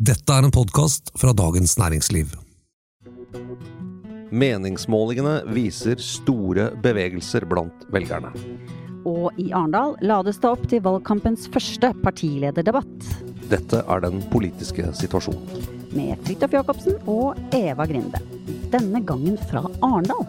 Dette 0.00 0.32
er 0.32 0.46
en 0.46 0.52
podkast 0.54 1.10
fra 1.20 1.34
Dagens 1.36 1.74
Næringsliv. 1.76 2.30
Meningsmålingene 4.32 5.34
viser 5.52 6.00
store 6.00 6.70
bevegelser 6.80 7.44
blant 7.44 7.84
velgerne. 7.92 8.30
Og 9.04 9.36
i 9.36 9.50
Arendal 9.52 9.98
lades 10.00 10.40
det 10.40 10.48
opp 10.48 10.64
til 10.72 10.80
valgkampens 10.86 11.50
første 11.52 11.92
partilederdebatt. 12.00 13.10
Dette 13.52 13.82
er 13.84 14.00
den 14.06 14.24
politiske 14.32 14.88
situasjonen. 14.96 15.68
Med 15.92 16.16
Fridtjof 16.24 16.56
Jacobsen 16.56 16.96
og 17.04 17.36
Eva 17.52 17.84
Grinde. 17.84 18.24
Denne 18.72 19.04
gangen 19.04 19.36
fra 19.52 19.66
Arendal. 19.84 20.24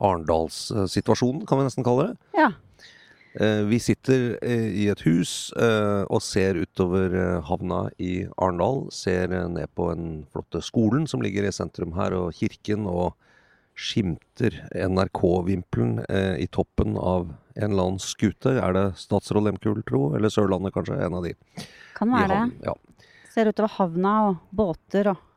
Arendalssituasjonen 0.00 1.46
kan 1.46 1.60
vi 1.60 1.66
nesten 1.68 1.86
kalle 1.86 2.08
det. 2.10 2.16
Ja. 2.38 2.52
Eh, 3.40 3.62
Vi 3.66 3.80
sitter 3.82 4.38
eh, 4.42 4.68
i 4.84 4.86
et 4.92 5.00
hus 5.06 5.52
eh, 5.58 6.04
og 6.06 6.22
ser 6.22 6.54
utover 6.62 7.40
havna 7.48 7.88
i 7.98 8.26
Arendal. 8.38 8.84
Ser 8.94 9.32
ned 9.50 9.70
på 9.74 9.90
den 9.90 10.24
flotte 10.32 10.62
skolen 10.62 11.08
som 11.10 11.22
ligger 11.24 11.46
i 11.46 11.52
sentrum 11.54 11.96
her, 11.98 12.14
og 12.14 12.34
kirken, 12.38 12.86
og 12.86 13.14
skimter 13.74 14.54
NRK-vimpelen 14.70 16.04
i 16.38 16.46
toppen 16.46 16.94
av 16.94 17.24
en 17.58 17.72
eller 17.72 17.88
annen 17.88 17.98
skute. 18.02 18.52
Er 18.62 18.70
det 18.76 18.84
Statsråd 19.02 19.48
Lehmkuhl, 19.48 19.80
tro? 19.82 20.12
Eller 20.14 20.30
Sørlandet, 20.30 20.70
kanskje? 20.76 21.00
En 21.02 21.16
av 21.18 21.26
de. 21.26 21.32
Kan 21.96 22.12
være 22.14 22.36
det. 22.36 22.68
Ja. 22.68 22.76
Ser 23.34 23.50
utover 23.50 23.74
havna 23.80 24.12
og 24.28 24.44
båter 24.54 25.10
og 25.10 25.30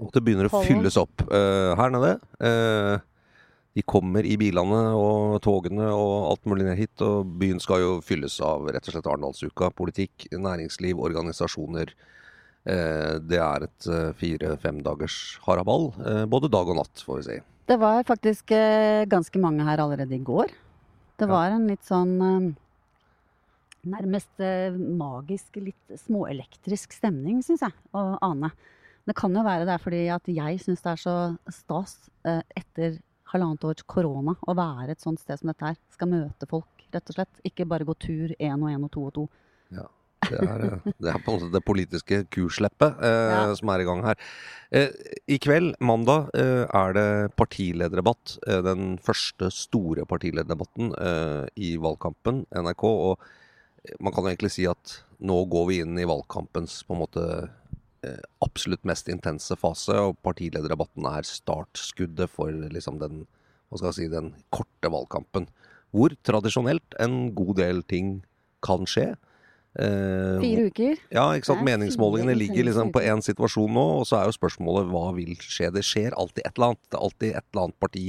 Og 0.00 0.12
det 0.14 0.22
begynner 0.24 0.46
å 0.46 0.62
fylles 0.62 0.94
opp 0.96 1.26
her 1.26 1.90
nede. 1.92 2.14
De 3.78 3.82
kommer 3.86 4.26
i 4.26 4.34
bilene 4.40 4.78
og 4.98 5.36
togene 5.44 5.92
og 5.94 6.14
alt 6.32 6.48
mulig 6.50 6.66
ned 6.66 6.78
hit. 6.80 7.02
Og 7.06 7.28
byen 7.38 7.62
skal 7.62 7.84
jo 7.84 7.92
fylles 8.02 8.40
av 8.42 8.66
rett 8.66 8.88
og 8.88 8.96
slett 8.96 9.06
Arendalsuka. 9.06 9.70
Politikk, 9.78 10.26
næringsliv, 10.34 10.98
organisasjoner. 10.98 11.94
Eh, 12.68 13.14
det 13.24 13.38
er 13.40 13.64
et 13.64 13.86
eh, 13.88 14.08
fire-fem 14.18 14.80
dagers 14.84 15.38
haraball. 15.46 15.92
Eh, 16.04 16.24
både 16.30 16.50
dag 16.52 16.68
og 16.68 16.80
natt, 16.80 17.04
får 17.06 17.20
vi 17.20 17.28
si. 17.28 17.36
Det 17.70 17.78
var 17.78 18.02
faktisk 18.02 18.50
ganske 19.06 19.38
mange 19.38 19.62
her 19.62 19.78
allerede 19.78 20.16
i 20.16 20.24
går. 20.26 20.50
Det 21.22 21.28
var 21.30 21.54
en 21.54 21.68
litt 21.70 21.86
sånn 21.86 22.56
Nærmest 23.80 24.42
magisk, 24.76 25.54
litt 25.56 25.92
småelektrisk 26.02 26.92
stemning, 26.92 27.38
syns 27.40 27.62
jeg, 27.64 27.72
å 27.96 28.18
ane. 28.26 28.50
Det 29.08 29.14
kan 29.16 29.32
jo 29.32 29.44
være 29.46 29.64
det 29.64 29.72
er 29.72 29.80
fordi 29.80 30.00
at 30.12 30.26
jeg 30.28 30.58
syns 30.60 30.82
det 30.84 30.90
er 30.90 31.00
så 31.00 31.14
stas 31.54 31.94
etter 32.26 32.98
halvannet 33.32 33.64
års 33.68 33.84
korona 33.86 34.34
å 34.48 34.54
være 34.58 34.94
et 34.96 35.00
sånt 35.04 35.20
sted 35.22 35.38
som 35.40 35.50
dette 35.52 35.66
her. 35.72 35.78
Skal 35.94 36.10
møte 36.10 36.48
folk, 36.50 36.84
rett 36.94 37.10
og 37.12 37.16
slett. 37.18 37.40
Ikke 37.46 37.66
bare 37.70 37.86
gå 37.88 37.94
tur 38.02 38.34
én 38.38 38.58
og 38.62 38.70
én 38.72 38.84
og 38.86 38.90
to 38.94 39.06
og 39.08 39.14
to. 39.18 39.28
Det 40.20 40.36
er, 40.44 40.60
eh, 40.66 40.90
det 41.00 41.08
er 41.14 41.22
på 41.24 41.32
en 41.32 41.38
måte 41.38 41.48
det 41.54 41.62
politiske 41.64 42.18
kursleppet 42.30 42.98
eh, 43.02 43.30
Ja. 43.32 43.54
som 43.56 43.70
er 43.72 43.80
i 43.80 43.86
gang 43.88 44.02
her. 44.04 44.18
Eh, 44.70 44.90
I 45.32 45.38
kveld, 45.40 45.78
mandag, 45.80 46.28
eh, 46.36 46.66
er 46.68 46.92
det 46.92 47.06
partilederdebatt. 47.40 48.36
Eh, 48.46 48.60
den 48.66 48.98
første 49.00 49.48
store 49.54 50.04
partilederdebatten 50.10 50.92
eh, 50.92 51.46
i 51.56 51.72
valgkampen, 51.80 52.44
NRK. 52.52 52.84
Og 52.84 53.96
man 54.04 54.12
kan 54.12 54.26
jo 54.26 54.34
egentlig 54.34 54.52
si 54.52 54.66
at 54.68 54.98
nå 55.24 55.40
går 55.50 55.66
vi 55.72 55.80
inn 55.86 55.96
i 55.98 56.04
valgkampens 56.08 56.82
på 56.84 56.94
en 56.98 57.00
måte 57.06 57.24
absolutt 58.44 58.86
mest 58.88 59.10
intense 59.12 59.56
fase, 59.60 59.92
og 59.92 60.18
partilederdebatten 60.24 61.04
er 61.10 61.26
startskuddet 61.28 62.30
for 62.32 62.54
liksom 62.72 63.00
den, 63.02 63.24
si, 63.92 64.08
den 64.08 64.32
korte 64.54 64.92
valgkampen. 64.92 65.50
Hvor 65.90 66.14
tradisjonelt 66.24 66.96
en 67.02 67.34
god 67.36 67.58
del 67.60 67.82
ting 67.82 68.20
kan 68.64 68.86
skje. 68.88 69.12
Eh, 69.78 70.40
Fire 70.42 70.66
uker. 70.66 70.98
ja, 71.14 71.24
ikke 71.36 71.50
sant. 71.52 71.62
Meningsmålingene 71.66 72.34
ligger 72.34 72.66
liksom 72.66 72.90
på 72.94 73.02
én 73.06 73.22
situasjon 73.22 73.70
nå, 73.74 73.86
og 74.00 74.08
så 74.08 74.18
er 74.18 74.30
jo 74.30 74.38
spørsmålet 74.38 74.90
hva 74.90 75.06
vil 75.18 75.36
skje. 75.38 75.70
Det 75.74 75.84
skjer 75.86 76.16
alltid 76.18 76.42
et 76.44 76.56
eller 76.56 76.72
annet. 76.72 76.84
Det 76.88 76.98
er 76.98 77.04
alltid 77.06 77.30
et 77.34 77.46
eller 77.50 77.64
annet 77.66 77.80
parti 77.82 78.06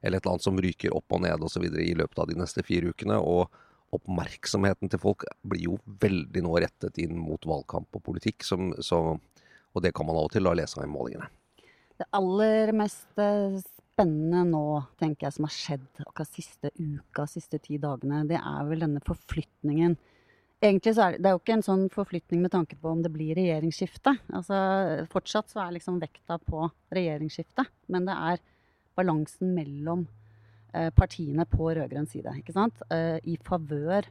eller 0.00 0.16
et 0.16 0.24
eller 0.24 0.36
annet 0.36 0.46
som 0.46 0.60
ryker 0.64 0.94
opp 0.96 1.12
og 1.12 1.24
ned 1.26 1.42
osv. 1.44 1.66
i 1.66 1.96
løpet 1.98 2.22
av 2.22 2.30
de 2.30 2.38
neste 2.38 2.64
fire 2.64 2.92
ukene. 2.94 3.18
Og 3.20 3.50
oppmerksomheten 3.96 4.90
til 4.90 5.02
folk 5.02 5.26
blir 5.42 5.66
jo 5.66 5.76
veldig 6.02 6.44
nå 6.46 6.54
rettet 6.62 7.00
inn 7.02 7.16
mot 7.18 7.42
valgkamp 7.46 7.98
og 7.98 8.04
politikk, 8.06 8.46
som, 8.46 8.70
så, 8.84 9.00
og 9.74 9.84
det 9.84 9.92
kan 9.96 10.08
man 10.08 10.18
av 10.18 10.28
og 10.28 10.34
til 10.34 10.46
da 10.46 10.54
lese 10.56 10.78
av 10.78 10.86
i 10.86 10.92
målingene. 10.92 11.28
Det 12.00 12.06
aller 12.16 12.72
mest 12.76 13.20
eh, 13.20 13.58
spennende 13.60 14.44
nå, 14.48 14.64
tenker 15.00 15.26
jeg, 15.26 15.36
som 15.36 15.46
har 15.48 15.56
skjedd 15.56 16.04
akkurat 16.06 16.30
siste 16.30 16.70
uka, 16.78 17.26
siste 17.28 17.60
ti 17.60 17.80
dagene, 17.82 18.22
det 18.30 18.38
er 18.38 18.70
vel 18.70 18.86
denne 18.86 19.02
forflytningen. 19.04 19.98
Egentlig 20.60 20.94
så 20.96 21.06
er 21.06 21.16
det, 21.16 21.22
det 21.24 21.28
er 21.28 21.34
jo 21.36 21.40
ikke 21.40 21.56
en 21.56 21.66
sånn 21.66 21.84
forflytning 21.92 22.40
med 22.44 22.52
tanke 22.52 22.76
på 22.80 22.88
om 22.92 23.02
det 23.04 23.12
blir 23.12 23.34
regjeringsskifte. 23.36 24.14
Altså, 24.36 24.56
fortsatt 25.12 25.52
så 25.52 25.62
er 25.64 25.76
liksom 25.76 26.00
vekta 26.02 26.36
på 26.44 26.66
regjeringsskifte, 26.96 27.64
men 27.92 28.08
det 28.08 28.16
er 28.16 28.42
balansen 28.98 29.54
mellom 29.56 30.06
partiene 30.94 31.46
på 31.50 31.70
rød-grønn 31.74 32.06
side, 32.08 32.32
ikke 32.38 32.52
sant? 32.54 32.82
Eh, 32.90 33.18
I 33.24 33.36
favør 33.46 34.06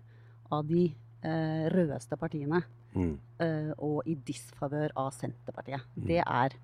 av 0.52 0.66
de 0.68 0.88
eh, 1.24 1.70
rødeste 1.74 2.18
partiene 2.20 2.64
Mm. 2.96 3.20
eh, 3.40 3.70
og 3.78 4.02
i 4.10 4.16
disfavør 4.16 4.90
av 4.98 5.12
Senterpartiet. 5.14 5.84
Mm. 5.96 6.06
Det 6.08 6.24
er 6.26 6.56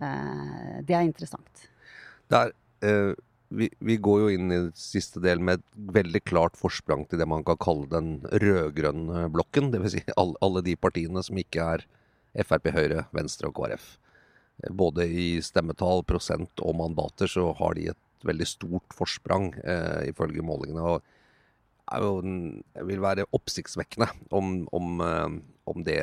eh, 0.00 0.80
Det 0.82 0.96
er 0.96 1.04
interessant. 1.06 1.68
Det 2.30 2.38
er, 2.40 2.52
eh, 2.82 3.14
vi, 3.50 3.68
vi 3.80 3.96
går 3.96 4.20
jo 4.24 4.28
inn 4.34 4.50
i 4.54 4.58
siste 4.74 5.22
del 5.22 5.38
med 5.42 5.60
et 5.60 5.78
veldig 5.94 6.22
klart 6.26 6.58
forsprang 6.58 7.06
til 7.08 7.18
det 7.22 7.28
man 7.30 7.44
kan 7.46 7.58
kalle 7.62 7.86
den 7.90 8.20
rød-grønne 8.26 9.28
blokken. 9.30 9.70
Dvs. 9.74 9.96
Si 9.98 10.02
alle, 10.16 10.34
alle 10.42 10.62
de 10.66 10.76
partiene 10.76 11.22
som 11.22 11.38
ikke 11.38 11.62
er 11.76 11.86
Frp, 12.46 12.70
Høyre, 12.74 13.06
Venstre 13.14 13.50
og 13.50 13.54
KrF. 13.58 13.88
Eh, 14.64 14.70
Både 14.74 15.06
i 15.06 15.32
stemmetall, 15.42 16.02
prosent 16.10 16.58
og 16.62 16.74
mandater 16.82 17.30
så 17.30 17.52
har 17.58 17.74
de 17.78 17.88
et 17.94 17.98
veldig 18.26 18.46
stort 18.46 18.94
forsprang, 18.96 19.52
eh, 19.64 20.10
ifølge 20.12 20.42
målingene. 20.44 20.82
og 20.82 21.02
det 21.90 22.84
vil 22.86 23.00
være 23.02 23.24
oppsiktsvekkende 23.34 24.08
om, 24.30 24.68
om, 24.72 25.00
eh, 25.00 25.40
om, 25.66 25.82
det, 25.82 25.98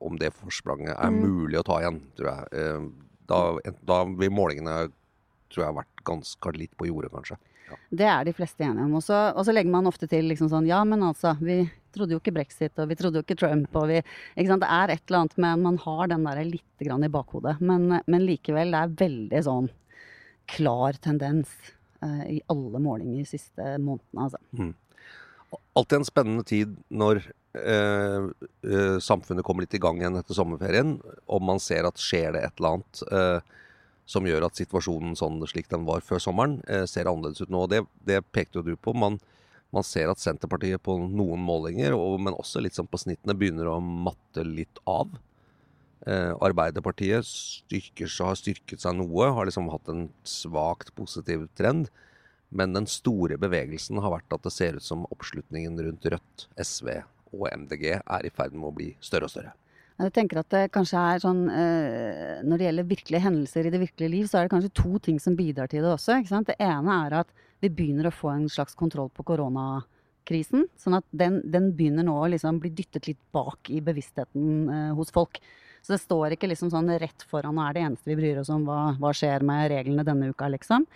om 0.00 0.16
det 0.18 0.32
forspranget 0.34 0.94
er 0.94 1.10
Mm. 1.10 1.20
mulig 1.22 1.58
å 1.58 1.64
ta 1.64 1.80
igjen, 1.80 2.00
tror 2.16 2.30
jeg. 2.30 2.48
Eh, 2.52 2.90
Da, 3.26 3.56
da 3.88 4.04
vil 4.04 4.28
målingene 4.30 4.92
tror 5.48 5.64
jeg 5.64 5.76
vært 5.78 6.02
ganske 6.04 6.50
litt 6.58 6.76
på 6.76 6.84
jordet, 6.90 7.10
kanskje. 7.10 7.38
Det 7.90 8.04
er 8.04 8.22
de 8.24 8.34
fleste 8.36 8.60
enige 8.60 8.84
om. 8.84 8.94
Og 8.98 9.02
så, 9.02 9.32
og 9.34 9.46
så 9.46 9.54
legger 9.54 9.70
man 9.72 9.86
ofte 9.88 10.06
til 10.06 10.28
liksom 10.28 10.50
sånn 10.50 10.66
Ja, 10.68 10.82
men 10.84 11.00
altså, 11.00 11.32
vi 11.40 11.70
trodde 11.94 12.12
jo 12.12 12.20
ikke 12.20 12.34
brexit, 12.34 12.76
og 12.78 12.90
vi 12.90 12.94
trodde 12.94 13.16
jo 13.16 13.24
ikke 13.24 13.38
Trump, 13.38 13.74
og 13.74 13.88
vi 13.88 14.02
Ikke 14.36 14.50
sant. 14.50 14.60
Det 14.60 14.68
er 14.68 14.90
et 14.92 15.02
eller 15.08 15.22
annet 15.22 15.38
med 15.38 15.62
Man 15.62 15.78
har 15.78 16.06
den 16.12 16.24
der 16.24 16.44
litt 16.44 16.84
grann 16.84 17.02
i 17.02 17.08
bakhodet. 17.08 17.56
Men, 17.64 18.02
men 18.06 18.26
likevel, 18.26 18.70
det 18.70 18.82
er 18.82 19.08
veldig 19.08 19.42
sånn 19.48 19.70
klar 20.50 20.98
tendens 21.02 21.52
eh, 22.02 22.36
i 22.36 22.40
alle 22.52 22.82
målinger 22.82 23.22
de 23.22 23.28
siste 23.28 23.74
månedene, 23.82 24.28
altså. 24.28 24.72
Alltid 25.74 26.00
en 26.00 26.06
spennende 26.06 26.44
tid 26.46 26.76
når 26.90 27.20
eh, 27.58 28.30
eh, 28.66 28.96
samfunnet 29.02 29.46
kommer 29.46 29.64
litt 29.66 29.76
i 29.76 29.82
gang 29.82 30.00
igjen 30.00 30.18
etter 30.18 30.36
sommerferien, 30.36 30.96
og 31.26 31.44
man 31.46 31.62
ser 31.62 31.86
at 31.88 32.00
skjer 32.00 32.34
det 32.34 32.46
et 32.46 32.58
eller 32.58 32.76
annet 32.78 33.04
eh, 33.10 33.60
som 34.04 34.26
gjør 34.28 34.48
at 34.48 34.58
situasjonen 34.58 35.14
sånn 35.16 35.40
slik 35.48 35.70
den 35.70 35.86
var 35.88 36.04
før 36.04 36.20
sommeren, 36.22 36.58
eh, 36.68 36.84
ser 36.90 37.08
annerledes 37.08 37.44
ut 37.44 37.52
nå. 37.52 37.64
Det, 37.70 37.84
det 38.04 38.20
pekte 38.34 38.60
jo 38.60 38.66
du 38.66 38.74
på. 38.76 38.92
Man, 38.96 39.18
man 39.74 39.86
ser 39.86 40.12
at 40.12 40.22
Senterpartiet 40.22 40.82
på 40.84 40.98
noen 41.00 41.42
målinger, 41.44 41.96
og, 41.96 42.18
men 42.22 42.36
også 42.36 42.62
litt 42.62 42.76
sånn 42.76 42.90
på 42.90 43.00
snittene, 43.00 43.36
begynner 43.38 43.70
å 43.70 43.78
matte 43.80 44.44
litt 44.46 44.82
av. 44.90 45.14
Eh, 46.04 46.32
Arbeiderpartiet 46.44 47.24
styrker, 47.24 48.10
har 48.26 48.36
styrket 48.36 48.82
seg 48.82 48.98
noe, 48.98 49.30
har 49.32 49.48
liksom 49.48 49.70
hatt 49.72 49.88
en 49.88 50.08
svakt 50.28 50.92
positiv 50.98 51.46
trend. 51.56 51.88
Men 52.54 52.76
den 52.76 52.86
store 52.86 53.38
bevegelsen 53.40 53.98
har 54.02 54.12
vært 54.12 54.36
at 54.36 54.44
det 54.44 54.52
ser 54.54 54.76
ut 54.78 54.84
som 54.84 55.08
oppslutningen 55.10 55.80
rundt 55.80 56.06
Rødt, 56.12 56.46
SV 56.60 56.90
og 57.34 57.48
MDG 57.50 57.86
er 57.98 58.26
i 58.26 58.30
ferd 58.30 58.54
med 58.54 58.68
å 58.68 58.74
bli 58.76 58.92
større 59.02 59.26
og 59.26 59.32
større. 59.32 59.54
Jeg 59.94 60.10
tenker 60.14 60.40
at 60.40 60.50
det 60.50 60.62
kanskje 60.74 60.98
er 60.98 61.20
sånn 61.22 61.42
eh, 61.54 62.40
Når 62.42 62.58
det 62.58 62.66
gjelder 62.66 62.86
virkelige 62.88 63.22
hendelser 63.22 63.68
i 63.68 63.70
det 63.70 63.80
virkelige 63.82 64.10
liv, 64.10 64.28
så 64.30 64.40
er 64.40 64.46
det 64.46 64.54
kanskje 64.54 64.74
to 64.74 65.00
ting 65.02 65.20
som 65.22 65.36
bidrar 65.38 65.70
til 65.70 65.86
det 65.86 65.92
også. 65.92 66.18
Det 66.48 66.56
ene 66.58 66.96
er 67.06 67.20
at 67.22 67.30
vi 67.62 67.70
begynner 67.70 68.10
å 68.10 68.14
få 68.14 68.32
en 68.34 68.48
slags 68.50 68.74
kontroll 68.78 69.12
på 69.14 69.24
koronakrisen. 69.26 70.66
Sånn 70.78 70.98
at 70.98 71.06
den, 71.14 71.40
den 71.46 71.70
begynner 71.78 72.06
nå 72.06 72.16
å 72.20 72.30
liksom 72.32 72.58
bli 72.62 72.74
dyttet 72.74 73.06
litt 73.08 73.22
bak 73.34 73.70
i 73.70 73.80
bevisstheten 73.86 74.66
eh, 74.66 74.90
hos 74.98 75.14
folk. 75.14 75.38
Så 75.84 75.94
det 75.94 76.00
står 76.00 76.34
ikke 76.34 76.48
liksom 76.48 76.70
sånn 76.72 76.88
rett 77.00 77.26
foran 77.28 77.58
og 77.58 77.66
er 77.66 77.76
det 77.76 77.84
eneste 77.84 78.08
vi 78.08 78.16
bryr 78.16 78.40
oss 78.40 78.50
om 78.52 78.64
hva, 78.64 78.94
hva 79.00 79.12
skjer 79.16 79.44
med 79.44 79.68
reglene 79.72 80.06
denne 80.06 80.30
uka, 80.32 80.48
liksom. 80.54 80.86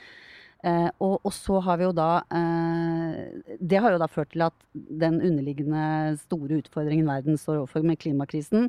Eh, 0.67 0.89
og, 1.05 1.21
og, 1.21 1.31
så 1.37 1.61
har 1.63 1.79
vi 1.79 1.85
jo 1.87 1.93
da 1.95 2.25
eh, 2.35 3.19
Det 3.63 3.79
har 3.79 3.93
jo 3.95 4.01
da 4.03 4.09
ført 4.11 4.33
til 4.33 4.43
at 4.43 4.57
den 4.75 5.21
underliggende 5.21 6.17
store 6.25 6.59
utfordringen 6.59 7.07
verden 7.07 7.39
står 7.39 7.61
overfor 7.61 7.85
med 7.87 8.01
klimakrisen, 8.03 8.67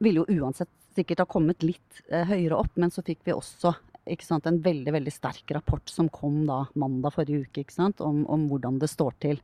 ville 0.00 0.22
jo 0.22 0.40
uansett 0.40 0.70
sikkert 0.96 1.20
ha 1.20 1.28
kommet 1.28 1.66
litt 1.66 2.00
eh, 2.08 2.24
høyere 2.30 2.56
opp, 2.62 2.72
men 2.80 2.94
så 2.94 3.04
fikk 3.04 3.20
vi 3.26 3.36
også 3.36 3.74
sant, 4.22 4.46
en 4.46 4.62
veldig 4.62 4.94
veldig 4.94 5.12
sterk 5.12 5.50
rapport 5.52 5.90
som 5.90 6.08
kom 6.08 6.44
da 6.48 6.62
mandag 6.78 7.12
forrige 7.18 7.50
uke, 7.50 7.66
sant, 7.74 8.00
om, 8.00 8.22
om, 8.32 8.46
hvordan 8.48 8.78
det 8.80 8.88
står 8.88 9.18
til. 9.20 9.42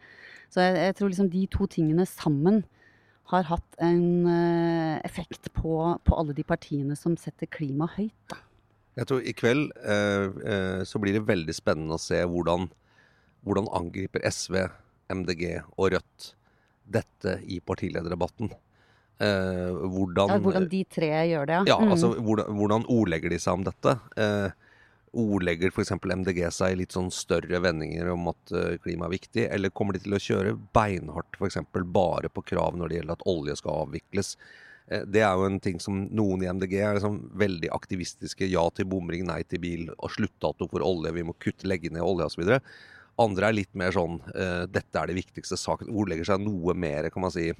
Så 0.52 0.62
jeg, 0.62 0.78
jeg, 0.78 0.96
tror 0.96 1.12
liksom 1.12 1.32
de 1.32 1.46
to 1.50 1.66
tingene 1.66 2.06
sammen 2.08 2.62
har 3.30 3.46
hatt 3.48 3.76
en 3.82 4.26
uh, 4.26 5.00
effekt 5.06 5.52
på, 5.56 5.76
på, 6.04 6.16
alle 6.19 6.34
de 6.36 6.44
partiene 6.46 6.96
som 6.98 7.16
setter 7.20 7.50
klima 7.50 7.88
høyt. 7.94 8.16
Da. 8.32 8.40
Jeg 9.00 9.08
tror 9.08 9.24
i 9.24 9.32
kveld 9.36 9.70
uh, 9.80 10.26
uh, 10.28 10.80
så 10.88 11.00
blir 11.00 11.16
det 11.16 11.24
veldig 11.28 11.54
spennende 11.56 11.96
å 11.96 12.02
se 12.02 12.19
hvordan, 12.28 12.69
hvordan 13.46 13.70
angriper 13.78 14.24
SV, 14.28 14.58
MDG 15.12 15.46
og 15.76 15.94
Rødt 15.94 16.34
dette 16.92 17.38
i 17.46 17.60
partilederdebatten. 17.64 18.50
hvordan, 19.22 20.32
ja, 20.32 20.38
hvordan 20.42 20.64
de 20.66 20.80
tre 20.90 21.10
gjør 21.30 21.46
det, 21.46 21.54
ja. 21.54 21.64
ja 21.69 21.76
mm. 21.78 21.92
altså, 21.94 22.08
hvordan, 22.19 22.56
hvordan, 22.58 22.86
ordlegger 22.90 23.30
de 23.30 23.38
seg 23.38 23.54
om 23.54 23.62
dette? 23.69 23.92
Ordlegger 25.12 25.73
f.eks. 25.73 25.93
MDG 26.00 26.43
seg 26.55 26.75
i 26.75 26.81
litt 26.82 26.97
sånn 26.97 27.11
større 27.12 27.61
vendinger 27.64 28.11
om 28.14 28.31
at 28.32 28.53
eh, 28.56 28.76
klima 28.82 29.09
er 29.09 29.17
viktig, 29.17 29.47
eller 29.53 29.73
kommer 29.75 29.97
de 29.97 30.03
til 30.05 30.17
å 30.17 30.20
kjøre 30.23 30.56
beinhardt 30.75 31.38
f.eks. 31.38 31.61
bare 31.93 32.31
på 32.32 32.44
krav 32.53 32.79
når 32.79 32.88
det 32.88 33.00
gjelder 33.00 33.19
at 33.19 33.26
olje 33.32 33.56
skal 33.61 33.82
avvikles? 33.85 34.35
Eh, 34.88 35.05
det 35.05 35.25
er 35.25 35.37
jo 35.37 35.49
en 35.49 35.61
ting 35.62 35.79
som 35.82 36.06
noen 36.09 36.44
i 36.44 36.50
MDG 36.50 36.79
er 36.81 36.97
liksom 36.99 37.20
veldig 37.38 37.70
aktivistiske. 37.76 38.49
Ja 38.50 38.64
til 38.75 38.88
bomring, 38.88 39.26
nei 39.29 39.43
til 39.44 39.62
bil, 39.62 39.87
og 39.99 40.14
sluttdato 40.17 40.69
for 40.73 40.85
olje, 40.87 41.15
vi 41.17 41.26
må 41.29 41.37
kutte, 41.38 41.69
legge 41.69 41.93
ned 41.93 42.05
olje 42.06 42.31
osv. 42.31 42.58
Andre 43.20 43.50
er 43.50 43.58
litt 43.58 43.75
mer 43.76 43.93
sånn 43.93 44.23
uh, 44.32 44.65
dette 44.73 44.97
er 44.97 45.11
det 45.11 45.19
viktigste 45.19 45.58
saken. 45.61 45.91
Ordlegger 45.93 46.31
seg 46.31 46.41
noe 46.41 46.73
mer, 46.73 47.11
kan 47.12 47.26
man 47.26 47.35
si, 47.35 47.50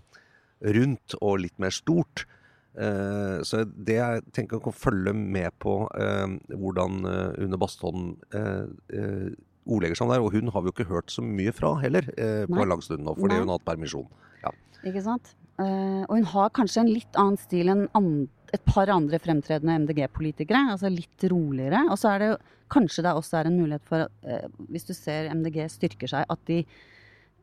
rundt 0.64 1.16
og 1.20 1.43
litt 1.44 1.58
mer 1.60 1.75
stort. 1.76 2.25
Uh, 2.72 3.42
så 3.44 3.66
det 3.69 3.98
jeg 3.98 4.22
tenker 4.32 4.62
å 4.64 4.72
følge 4.72 5.12
med 5.12 5.52
på 5.60 5.82
uh, 5.92 6.36
hvordan 6.56 7.02
uh, 7.04 7.42
Une 7.42 7.58
Bastholm 7.60 8.14
ordlegger 9.62 9.98
seg 9.98 10.06
om 10.06 10.14
der. 10.14 10.24
Og 10.24 10.34
hun 10.34 10.50
har 10.54 10.64
vi 10.64 10.70
jo 10.70 10.76
ikke 10.76 10.90
hørt 10.90 11.12
så 11.12 11.24
mye 11.24 11.52
fra 11.54 11.76
heller 11.82 12.08
på 12.08 12.58
en 12.58 12.70
lang 12.72 12.82
stund 12.82 13.04
nå, 13.06 13.14
fordi 13.19 13.36
Nei. 13.36 13.42
hun 13.44 13.52
har 13.52 13.60
hatt 13.60 13.69
permisjon. 13.69 14.08
Ja. 14.42 14.50
Ikke 14.88 15.04
sant. 15.04 15.36
og 15.62 16.14
hun 16.16 16.24
har 16.32 16.48
kanskje 16.56 16.80
en 16.82 16.90
litt 16.90 17.19
annen 17.20 17.38
stil 17.38 17.70
enn 17.70 17.84
et 18.52 18.64
par 18.66 18.90
andre 18.90 19.20
fremtredende 19.22 19.76
MDG-politikere. 19.84 20.64
Altså 20.74 20.90
litt 20.90 21.28
roligere. 21.30 21.84
Og 21.92 22.00
så 22.00 22.10
er 22.10 22.19
det 22.19 22.30
jo 22.32 22.40
kanskje 22.74 23.04
det 23.06 23.14
også 23.20 23.38
er 23.38 23.52
en 23.52 23.60
mulighet 23.60 23.86
for, 23.86 24.10
hvis 24.72 24.88
du 24.88 24.92
ser 24.96 25.30
MDG 25.30 25.62
styrker 25.70 26.10
seg, 26.10 26.26
at 26.26 26.42
de 26.50 26.64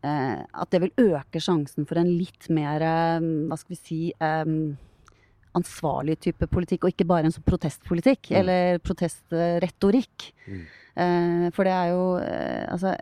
at 0.04 0.70
det 0.72 0.84
vil 0.84 1.10
øke 1.12 1.40
sjansen 1.44 1.88
for 1.88 2.00
en 2.00 2.12
litt 2.12 2.52
mer, 2.52 2.84
hva 2.84 3.58
skal 3.60 3.78
vi 3.78 3.80
si 3.80 4.02
ansvarlig 5.58 6.20
type 6.24 6.48
politikk, 6.52 6.86
og 6.86 6.94
ikke 6.94 7.08
bare 7.10 7.30
en 7.30 7.36
sånn 7.36 7.48
protestpolitikk. 7.48 8.30
Mm. 8.30 8.38
Eller 8.42 8.82
protestretorikk. 8.86 10.30
Mm. 10.48 10.64
Eh, 11.00 11.46
for 11.56 11.68
det 11.68 11.74
er 11.76 11.92
jo 11.94 12.06
eh, 12.20 12.64
Altså, 12.74 12.96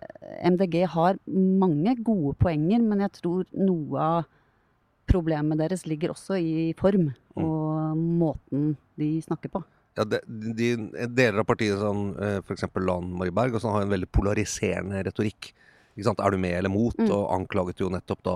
MDG 0.46 0.84
har 0.94 1.18
mange 1.28 1.96
gode 2.06 2.36
poenger, 2.42 2.84
men 2.84 3.06
jeg 3.06 3.16
tror 3.22 3.48
noe 3.58 4.04
av 4.04 4.28
problemet 5.08 5.60
deres 5.62 5.86
ligger 5.88 6.12
også 6.12 6.36
i 6.36 6.74
form 6.78 7.08
mm. 7.08 7.40
og 7.40 7.96
måten 7.96 8.74
de 9.00 9.16
snakker 9.24 9.54
på. 9.54 9.64
Ja, 9.98 10.06
de, 10.06 10.20
de, 10.28 10.74
Deler 11.08 11.42
av 11.42 11.48
partiet, 11.50 11.80
sånn, 11.82 12.12
eh, 12.22 12.40
f.eks. 12.44 12.68
Lan 12.84 13.14
Marie 13.18 13.34
Berg, 13.34 13.56
og 13.56 13.64
sånn, 13.64 13.74
har 13.74 13.88
en 13.88 13.96
veldig 13.96 14.12
polariserende 14.14 15.02
retorikk. 15.08 15.54
Er 15.98 16.30
du 16.30 16.38
med 16.38 16.54
eller 16.54 16.70
mot? 16.70 16.94
Mm. 17.00 17.10
Og 17.10 17.24
anklaget 17.34 17.82
jo 17.82 17.90
nettopp 17.90 18.20
da 18.28 18.36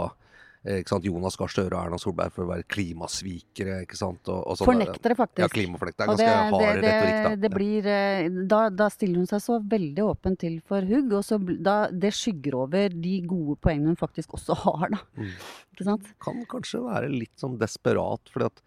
Jonas 0.62 1.38
Gahr 1.40 1.50
Støre 1.50 1.74
og 1.74 1.88
Erna 1.88 1.98
Solberg 1.98 2.34
for 2.36 2.46
å 2.46 2.50
være 2.52 2.66
klimasvikere. 2.70 3.80
ikke 3.88 3.98
sant? 3.98 4.22
Og, 4.30 4.44
og 4.46 4.60
sånn 4.60 4.70
Fornektere, 4.70 5.16
faktisk. 5.18 5.42
Ja, 5.42 5.50
klimafornektere. 5.50 6.08
Ganske 6.12 6.28
det, 6.28 6.36
hard 6.54 6.82
det, 6.84 6.92
retorikk, 6.92 7.22
da. 7.26 7.32
Det 7.42 7.52
blir, 7.56 7.88
eh, 7.90 8.42
da. 8.52 8.60
Da 8.70 8.90
stiller 8.94 9.24
hun 9.24 9.30
seg 9.32 9.42
så 9.42 9.58
veldig 9.72 10.06
åpen 10.06 10.38
til 10.42 10.60
for 10.68 10.86
hugg, 10.86 11.16
og 11.18 11.26
så, 11.26 11.40
da, 11.42 11.78
det 11.90 12.14
skygger 12.14 12.60
over 12.62 12.94
de 12.94 13.16
gode 13.26 13.58
poengene 13.64 13.96
hun 13.96 14.00
faktisk 14.00 14.38
også 14.38 14.60
har, 14.66 14.92
da. 14.94 15.02
Mm. 15.18 15.34
Ikke 15.74 15.88
sant? 15.88 16.14
Kan 16.22 16.46
kanskje 16.52 16.84
være 16.86 17.10
litt 17.10 17.34
sånn 17.42 17.58
desperat, 17.62 18.30
fordi 18.30 18.52
at 18.52 18.64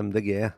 MDG 0.00 0.50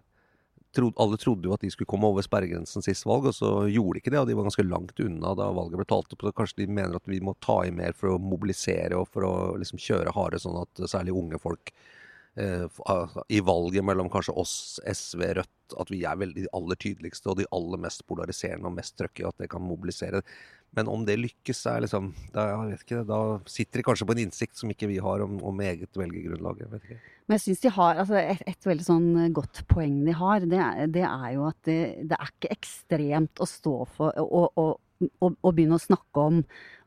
Trodde, 0.72 0.96
alle 1.04 1.18
trodde 1.20 1.48
jo 1.48 1.52
at 1.52 1.64
de 1.64 1.70
skulle 1.72 1.90
komme 1.90 2.08
over 2.08 2.24
sperregrensen 2.24 2.84
sist 2.84 3.04
valg, 3.04 3.26
og 3.28 3.34
så 3.36 3.50
gjorde 3.68 3.98
de 3.98 4.00
ikke 4.00 4.12
det. 4.14 4.20
Og 4.22 4.28
de 4.28 4.36
var 4.38 4.46
ganske 4.48 4.64
langt 4.64 5.02
unna 5.04 5.34
da 5.36 5.50
valget 5.52 5.80
ble 5.80 5.88
talt 5.88 6.14
opp. 6.14 6.24
Så 6.24 6.32
kanskje 6.38 6.62
de 6.62 6.68
mener 6.72 6.96
at 6.96 7.10
vi 7.10 7.20
må 7.24 7.34
ta 7.44 7.58
i 7.66 7.74
mer 7.74 7.96
for 7.98 8.14
å 8.14 8.20
mobilisere 8.22 8.96
og 8.96 9.10
for 9.12 9.28
å 9.28 9.34
liksom 9.60 9.80
kjøre 9.82 10.14
harde, 10.16 10.40
sånn 10.40 10.62
at 10.62 10.86
særlig 10.88 11.16
unge 11.18 11.40
folk 11.42 11.74
i 12.32 13.40
valget 13.44 13.84
mellom 13.84 14.08
kanskje 14.08 14.34
oss, 14.40 14.54
SV, 14.88 15.22
Rødt, 15.36 15.74
at 15.80 15.90
vi 15.92 16.00
er 16.08 16.16
veldig 16.16 16.46
de 16.46 16.50
aller 16.56 16.78
tydeligste 16.80 17.28
og 17.28 17.36
de 17.40 17.48
aller 17.52 17.80
mest 17.80 18.04
polariserende 18.08 18.70
og 18.70 18.76
mest 18.78 18.96
trøkke, 18.96 19.26
at 19.28 19.42
det 19.42 19.50
kan 19.52 19.64
mobilisere. 19.64 20.22
Men 20.72 20.88
om 20.88 21.04
det 21.04 21.18
lykkes, 21.20 21.60
er 21.68 21.82
liksom, 21.84 22.08
da, 22.32 22.46
ikke, 22.72 23.02
da, 23.08 23.18
sitter 23.50 23.80
de 23.80 23.84
kanskje 23.84 24.06
på 24.08 24.14
en 24.16 24.22
innsikt 24.24 24.56
som 24.56 24.72
ikke 24.72 24.88
vi 24.88 24.96
har 25.04 25.24
om, 25.24 25.36
om 25.44 25.60
eget 25.60 25.98
velgergrunnlag. 26.00 26.62
Men 26.72 27.36
jeg 27.36 27.44
synes 27.44 27.64
de 27.64 27.72
har, 27.76 28.00
altså 28.00 28.16
et, 28.22 28.40
et, 28.48 28.68
veldig 28.70 28.86
sånn 28.86 29.10
godt 29.36 29.64
poeng 29.68 30.00
de 30.06 30.14
har, 30.16 30.46
det, 30.48 30.62
det 30.96 31.04
er 31.08 31.26
jo 31.36 31.44
at 31.50 31.58
det, 31.68 31.80
det, 32.08 32.16
er 32.16 32.32
ikke 32.32 32.54
ekstremt 32.56 33.42
å 33.44 33.48
stå 33.48 33.74
for 33.98 34.16
å 34.16 35.52
begynne 35.52 35.76
å 35.76 35.82
snakke 35.82 36.24
om 36.30 36.40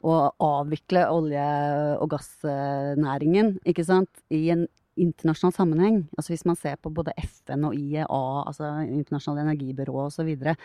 å 0.05 0.17
avvikle 0.41 1.05
olje- 1.13 1.99
og 2.01 2.09
gassnæringen, 2.15 3.59
ikke 3.69 3.85
sant, 3.85 4.25
i 4.33 4.47
en 4.55 4.65
internasjonal 4.99 5.53
sammenheng. 5.55 6.01
Altså 6.15 6.33
hvis 6.33 6.45
man 6.47 6.57
ser 6.59 6.77
på 6.81 6.91
både 6.93 7.13
FN 7.19 7.67
og 7.67 7.77
IEA, 7.77 8.05
altså 8.07 8.71
Internasjonale 8.85 9.49
energibyrå 9.49 10.05
osv. 10.05 10.15
Så, 10.15 10.25
videre, 10.27 10.55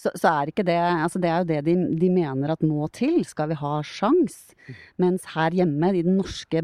så 0.00 0.12
så 0.18 0.30
er 0.30 0.50
ikke 0.50 0.64
det 0.66 0.76
Altså 0.78 1.20
det 1.22 1.30
er 1.30 1.42
jo 1.42 1.48
det 1.50 1.58
de, 1.66 1.74
de, 2.00 2.10
mener 2.12 2.54
at 2.54 2.64
må 2.66 2.88
til, 2.96 3.20
skal 3.28 3.50
vi 3.52 3.58
ha 3.60 3.74
sjans. 3.86 4.54
Mens 5.00 5.26
her 5.34 5.54
hjemme, 5.54 5.92
i 5.92 6.04
den 6.06 6.16
norske 6.18 6.62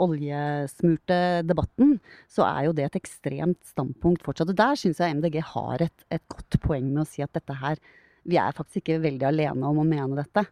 oljesmurte 0.00 1.18
debatten, 1.46 1.98
så 2.28 2.46
er 2.48 2.68
jo 2.68 2.76
det 2.76 2.88
et 2.88 3.00
ekstremt 3.02 3.60
standpunkt 3.68 4.24
fortsatt. 4.24 4.50
Og 4.50 4.58
der 4.58 4.80
syns 4.80 5.02
jeg 5.02 5.20
MDG 5.20 5.40
har 5.54 5.84
et, 5.84 6.08
et, 6.10 6.24
godt 6.32 6.58
poeng 6.64 6.88
med 6.90 7.04
å 7.04 7.08
si 7.08 7.22
at 7.24 7.34
dette 7.36 7.60
her 7.60 7.78
Vi 8.24 8.38
er 8.40 8.56
faktisk 8.56 8.80
ikke 8.80 9.02
veldig 9.04 9.26
alene 9.28 9.68
om 9.68 9.82
å 9.82 9.84
mene 9.84 10.16
dette. 10.16 10.46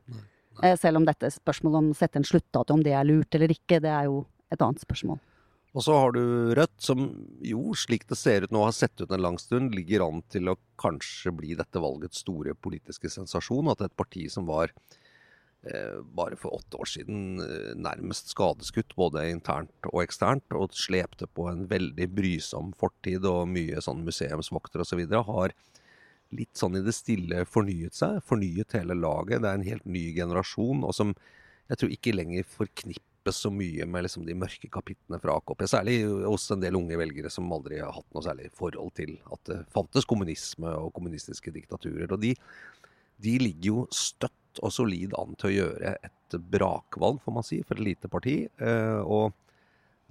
Eh, 0.60 0.76
selv 0.76 1.00
om 1.00 1.06
dette 1.08 1.30
spørsmålet 1.32 1.78
om 1.78 1.92
å 1.94 1.96
sette 1.96 2.20
en 2.20 2.26
sluttdato, 2.28 2.74
om 2.74 2.82
det 2.84 2.92
er 2.92 3.06
lurt 3.08 3.32
eller 3.34 3.54
ikke, 3.54 3.80
det 3.80 3.88
er 3.88 4.10
jo 4.10 4.26
et 4.52 4.60
annet 4.60 4.82
spørsmål. 4.84 5.16
Og 5.72 5.84
så 5.86 5.94
har 5.96 6.12
du 6.12 6.22
Rødt, 6.52 6.74
som 6.84 7.04
jo, 7.40 7.72
slik 7.78 8.04
det 8.10 8.18
ser 8.20 8.44
ut 8.44 8.52
nå, 8.52 8.60
har 8.66 8.74
sett 8.76 9.00
ut 9.00 9.10
en 9.10 9.22
lang 9.24 9.38
stund, 9.40 9.72
ligger 9.72 10.04
an 10.04 10.20
til 10.32 10.52
å 10.52 10.58
kanskje 10.80 11.32
bli 11.32 11.54
dette 11.56 11.80
valgets 11.80 12.20
store 12.20 12.52
politiske 12.54 13.08
sensasjon. 13.12 13.70
At 13.72 13.84
et 13.86 13.96
parti 13.96 14.26
som 14.32 14.44
var 14.50 14.68
eh, 14.68 16.02
bare 16.04 16.36
for 16.36 16.58
åtte 16.58 16.76
år 16.76 16.90
siden 16.92 17.40
eh, 17.40 17.70
nærmest 17.80 18.34
skadeskutt, 18.34 18.92
både 19.00 19.24
internt 19.32 19.88
og 19.88 20.02
eksternt, 20.04 20.44
og 20.52 20.76
slepte 20.76 21.30
på 21.32 21.48
en 21.48 21.64
veldig 21.70 22.08
brysom 22.20 22.74
fortid 22.76 23.24
og 23.28 23.46
mye 23.54 23.80
sånn 23.80 24.04
museumsvokter 24.04 24.84
osv., 24.84 25.06
så 25.08 25.22
har 25.30 25.56
litt 26.36 26.52
sånn 26.56 26.76
i 26.76 26.84
det 26.84 26.92
stille 26.96 27.46
fornyet 27.48 27.96
seg. 27.96 28.20
Fornyet 28.28 28.76
hele 28.76 28.96
laget. 28.96 29.40
Det 29.40 29.48
er 29.48 29.56
en 29.56 29.70
helt 29.70 29.88
ny 29.88 30.10
generasjon, 30.20 30.84
og 30.84 30.92
som 30.96 31.16
jeg 31.70 31.80
tror 31.80 31.96
ikke 31.96 32.14
lenger 32.18 32.44
forknipper 32.58 33.11
knippes 33.22 33.36
så 33.36 33.50
mye 33.50 33.86
med 33.86 34.02
liksom 34.04 34.26
de 34.26 34.34
mørke 34.34 34.68
kapitlene 34.68 35.20
fra 35.20 35.36
AKP. 35.38 35.66
Særlig 35.66 36.04
hos 36.26 36.50
en 36.50 36.60
del 36.60 36.76
unge 36.76 36.96
velgere 36.98 37.30
som 37.30 37.50
aldri 37.52 37.80
har 37.80 37.92
hatt 37.92 38.14
noe 38.14 38.22
særlig 38.22 38.50
forhold 38.54 38.92
til 38.94 39.18
at 39.30 39.44
det 39.46 39.58
fantes 39.72 40.04
kommunisme 40.04 40.68
og 40.68 40.92
kommunistiske 40.94 41.52
diktaturer. 41.52 42.10
Og 42.12 42.20
de, 42.20 42.34
de 43.22 43.38
ligger 43.38 43.68
jo 43.68 43.86
støtt 43.90 44.32
og 44.62 44.72
solid 44.72 45.14
an 45.16 45.34
til 45.38 45.48
å 45.48 45.54
gjøre 45.54 45.94
et 46.02 46.36
brakvalg, 46.52 47.20
får 47.22 47.32
man 47.32 47.46
si, 47.46 47.62
for 47.62 47.78
et 47.78 47.86
lite 47.92 48.08
parti. 48.08 48.48
Eh, 48.58 49.00
og 49.00 49.32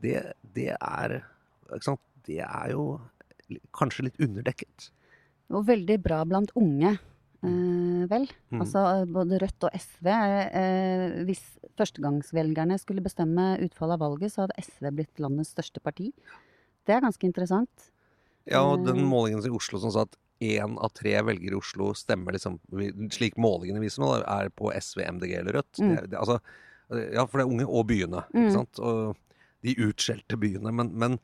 det, 0.01 0.33
det 0.55 0.75
er 0.79 1.21
Det 2.25 2.39
er 2.39 2.71
jo 2.71 2.99
kanskje 3.73 4.05
litt 4.05 4.19
underdekket. 4.21 4.91
Og 5.51 5.65
veldig 5.67 5.97
bra 5.99 6.23
blant 6.23 6.51
unge 6.55 6.93
eh, 7.43 8.03
vel. 8.07 8.27
Mm. 8.51 8.61
Altså 8.61 9.05
både 9.05 9.39
Rødt 9.41 9.67
og 9.67 9.75
SV. 9.75 10.07
Eh, 10.07 11.23
hvis 11.27 11.43
førstegangsvelgerne 11.81 12.77
skulle 12.81 13.03
bestemme 13.03 13.55
utfallet 13.65 13.97
av 13.97 14.05
valget, 14.05 14.33
så 14.33 14.45
hadde 14.45 14.61
SV 14.61 14.91
blitt 15.01 15.21
landets 15.23 15.53
største 15.55 15.83
parti. 15.83 16.11
Det 16.87 16.95
er 16.95 17.03
ganske 17.03 17.27
interessant. 17.27 17.91
Ja, 18.49 18.63
og 18.63 18.85
den 18.87 19.03
eh. 19.03 19.07
målingen 19.07 19.45
i 19.45 19.53
Oslo 19.53 19.81
som 19.81 19.93
sa 19.93 20.05
at 20.07 20.17
én 20.41 20.77
av 20.81 20.93
tre 20.97 21.13
velgere 21.21 21.53
i 21.53 21.59
Oslo 21.59 21.91
stemmer 21.97 22.33
liksom, 22.33 22.57
slik 23.13 23.37
målingene 23.41 23.83
viser 23.83 24.01
nå, 24.01 24.13
er 24.25 24.49
på 24.57 24.71
SV, 24.73 25.03
MDG 25.17 25.35
eller 25.37 25.59
Rødt. 25.59 25.75
Mm. 25.77 25.91
Det, 25.91 26.05
det, 26.13 26.21
altså, 26.21 26.39
ja, 27.13 27.27
for 27.27 27.37
det 27.37 27.45
er 27.45 27.51
unge 27.53 27.67
og 27.67 27.85
byene. 27.91 28.23
ikke 28.31 28.47
mm. 28.47 28.55
sant? 28.55 28.81
Og 28.81 29.19
de 29.61 29.77
utskjelte 29.85 30.39
byene. 30.41 30.73
Men, 30.73 30.89
men 30.97 31.19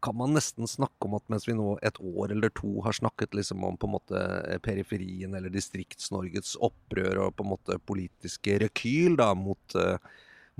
kan 0.00 0.16
man 0.16 0.34
nesten 0.36 0.68
snakke 0.68 1.08
om 1.08 1.16
at 1.16 1.24
mens 1.32 1.46
vi 1.48 1.54
nå 1.56 1.76
et 1.86 1.98
år 2.00 2.32
eller 2.34 2.52
to 2.54 2.80
har 2.84 2.96
snakket 2.96 3.34
liksom 3.34 3.64
om 3.64 3.78
på 3.80 3.88
en 3.88 3.94
måte 3.94 4.20
eh, 4.20 4.58
periferien 4.62 5.34
eller 5.34 5.52
Distrikts-Norges 5.52 6.56
opprør 6.64 7.24
og 7.26 7.36
på 7.36 7.46
en 7.46 7.52
måte 7.54 7.78
politiske 7.88 8.58
rekyl 8.62 9.16
da 9.20 9.30
mot, 9.38 9.78
uh, 9.78 9.96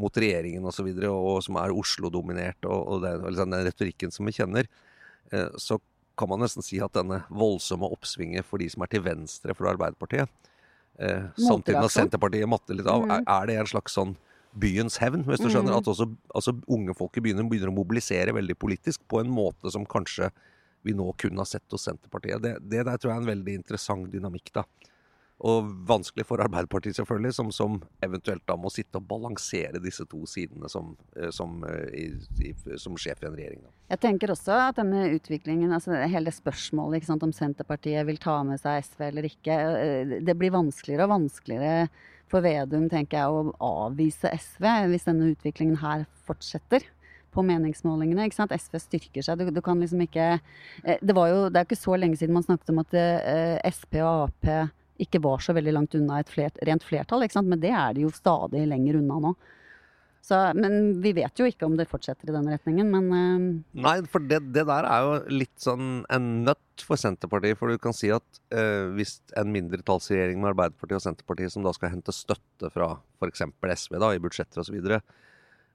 mot 0.00 0.22
regjeringen 0.22 0.64
osv., 0.66 0.88
og, 1.04 1.20
og 1.34 1.44
som 1.44 1.60
er 1.60 1.74
Oslo-dominert, 1.74 2.64
og, 2.64 2.80
og, 2.80 3.04
den, 3.04 3.22
og 3.22 3.34
liksom 3.34 3.52
den 3.52 3.68
retorikken 3.68 4.14
som 4.14 4.28
vi 4.28 4.36
kjenner, 4.38 4.70
uh, 5.34 5.52
så 5.60 5.78
kan 6.16 6.32
man 6.32 6.40
nesten 6.40 6.64
si 6.64 6.80
at 6.80 6.96
denne 6.96 7.20
voldsomme 7.28 7.88
oppsvinget 7.92 8.46
for 8.48 8.62
de 8.62 8.70
som 8.72 8.86
er 8.86 8.94
til 8.94 9.04
venstre 9.04 9.52
for 9.56 9.68
Arbeiderpartiet, 9.68 10.32
samtidig 11.36 11.76
med 11.76 11.90
at 11.90 11.92
Senterpartiet 11.92 12.48
matter 12.48 12.78
litt 12.78 12.86
av, 12.88 13.02
mm. 13.04 13.10
er, 13.18 13.24
er 13.28 13.50
det 13.50 13.56
en 13.60 13.68
slags 13.68 13.98
sånn 13.98 14.14
byens 14.56 14.98
hevn, 15.02 15.24
hvis 15.26 15.42
du 15.42 15.48
skjønner. 15.50 15.74
Mm. 15.74 15.78
At 15.80 15.90
også 15.92 16.08
altså, 16.34 16.56
unge 16.72 16.96
folk 16.96 17.16
i 17.18 17.24
byen 17.28 17.48
begynner 17.50 17.72
å 17.72 17.76
mobilisere 17.76 18.34
veldig 18.36 18.58
politisk 18.58 19.04
på 19.10 19.22
en 19.22 19.32
måte 19.32 19.72
som 19.72 19.86
kanskje 19.88 20.30
vi 20.86 20.94
nå 20.94 21.08
kunne 21.18 21.42
ha 21.42 21.48
sett 21.48 21.66
hos 21.74 21.86
Senterpartiet. 21.88 22.42
Det, 22.42 22.56
det 22.62 22.84
der 22.86 22.98
tror 22.98 23.12
jeg 23.12 23.18
er 23.18 23.24
en 23.24 23.32
veldig 23.34 23.56
interessant 23.60 24.12
dynamikk. 24.12 24.52
da. 24.54 24.66
Og 25.44 25.66
vanskelig 25.84 26.24
for 26.24 26.40
Arbeiderpartiet, 26.40 26.96
selvfølgelig, 26.96 27.34
som, 27.36 27.50
som, 27.52 27.74
eventuelt 28.04 28.40
da 28.48 28.54
må 28.56 28.70
sitte 28.72 28.96
og 28.96 29.04
balansere 29.10 29.82
disse 29.84 30.06
to 30.08 30.22
sidene 30.30 30.70
som, 30.72 30.94
eh, 31.18 31.28
som, 31.34 31.58
eh, 31.68 31.90
i, 31.92 32.06
i, 32.48 32.52
som 32.80 32.96
sjef 32.96 33.20
i 33.20 33.28
en 33.28 33.36
regjering. 33.36 33.60
Da. 33.66 33.72
Jeg 33.92 34.02
tenker 34.06 34.32
også 34.32 34.56
at 34.70 34.80
denne 34.80 35.04
utviklingen, 35.12 35.74
altså 35.76 35.98
hele 36.08 36.32
spørsmålet 36.32 37.04
sant, 37.04 37.26
om 37.26 37.34
Senterpartiet 37.36 38.08
vil 38.08 38.20
ta 38.22 38.38
med 38.48 38.62
seg 38.62 38.80
SV 38.88 39.08
eller 39.10 39.28
ikke, 39.28 39.58
eh, 39.82 40.16
det 40.24 40.38
blir 40.40 40.56
vanskeligere 40.56 41.04
og 41.04 41.18
vanskeligere 41.18 41.90
for 42.30 42.44
Vedum 42.44 42.88
tenker 42.90 43.20
jeg, 43.20 43.30
å 43.30 43.86
avvise 43.86 44.30
SV 44.34 44.66
hvis 44.90 45.06
denne 45.06 45.32
utviklingen 45.34 45.78
her 45.82 46.06
fortsetter 46.26 46.86
på 47.36 47.44
meningsmålingene. 47.44 48.26
ikke 48.26 48.38
sant? 48.38 48.54
SV 48.54 48.80
styrker 48.80 49.26
seg. 49.26 49.38
Du, 49.38 49.52
du 49.52 49.62
kan 49.64 49.80
liksom 49.82 50.00
ikke 50.06 50.38
eh, 50.38 50.98
Det 51.02 51.14
jo, 51.14 51.46
det 51.50 51.60
er 51.60 51.64
jo 51.64 51.68
ikke 51.68 51.78
så 51.78 51.98
lenge 52.00 52.18
siden 52.18 52.36
man 52.36 52.46
snakket 52.46 52.72
om 52.72 52.82
at 52.82 52.96
eh, 52.96 53.60
Sp 53.70 54.00
og 54.02 54.30
Ap 54.30 54.50
ikke 55.02 55.20
var 55.20 55.42
så 55.44 55.52
veldig 55.52 55.74
langt 55.76 55.94
unna 55.98 56.22
et 56.22 56.30
flert, 56.32 56.56
rent 56.64 56.84
flertall, 56.86 57.26
ikke 57.26 57.36
sant? 57.36 57.50
men 57.50 57.60
det 57.60 57.68
er 57.68 57.92
de 57.92 58.06
jo 58.06 58.12
stadig 58.14 58.62
lenger 58.70 58.96
unna 59.02 59.18
nå. 59.26 59.32
Så, 60.26 60.34
men 60.58 60.96
vi 61.04 61.12
vet 61.14 61.38
jo 61.38 61.46
ikke 61.46 61.68
om 61.68 61.76
det 61.78 61.86
fortsetter 61.86 62.26
i 62.26 62.34
den 62.34 62.48
retningen, 62.50 62.88
men 62.90 63.04
uh... 63.14 63.82
Nei, 63.84 63.94
for 64.10 64.24
det, 64.26 64.40
det, 64.50 64.64
der 64.66 64.88
er 64.90 65.04
jo 65.06 65.36
litt 65.42 65.54
sånn 65.62 66.00
en 66.10 66.26
nøtt 66.42 66.82
for 66.82 66.98
Senterpartiet. 66.98 67.54
For 67.60 67.70
du 67.70 67.78
kan 67.78 67.94
si 67.94 68.10
at 68.10 68.40
uh, 68.50 68.90
hvis 68.96 69.20
en 69.38 69.52
mindretallsregjering 69.54 70.42
med 70.42 70.50
Arbeiderpartiet 70.50 70.98
og 70.98 71.04
Senterpartiet 71.04 71.54
som 71.54 71.62
da 71.62 71.70
skal 71.76 71.94
hente 71.94 72.14
støtte 72.14 72.72
fra 72.74 72.96
f.eks. 73.20 73.44
SV 73.86 74.00
da, 74.02 74.10
i 74.16 74.22
budsjetter 74.24 74.64
osv. 74.64 74.80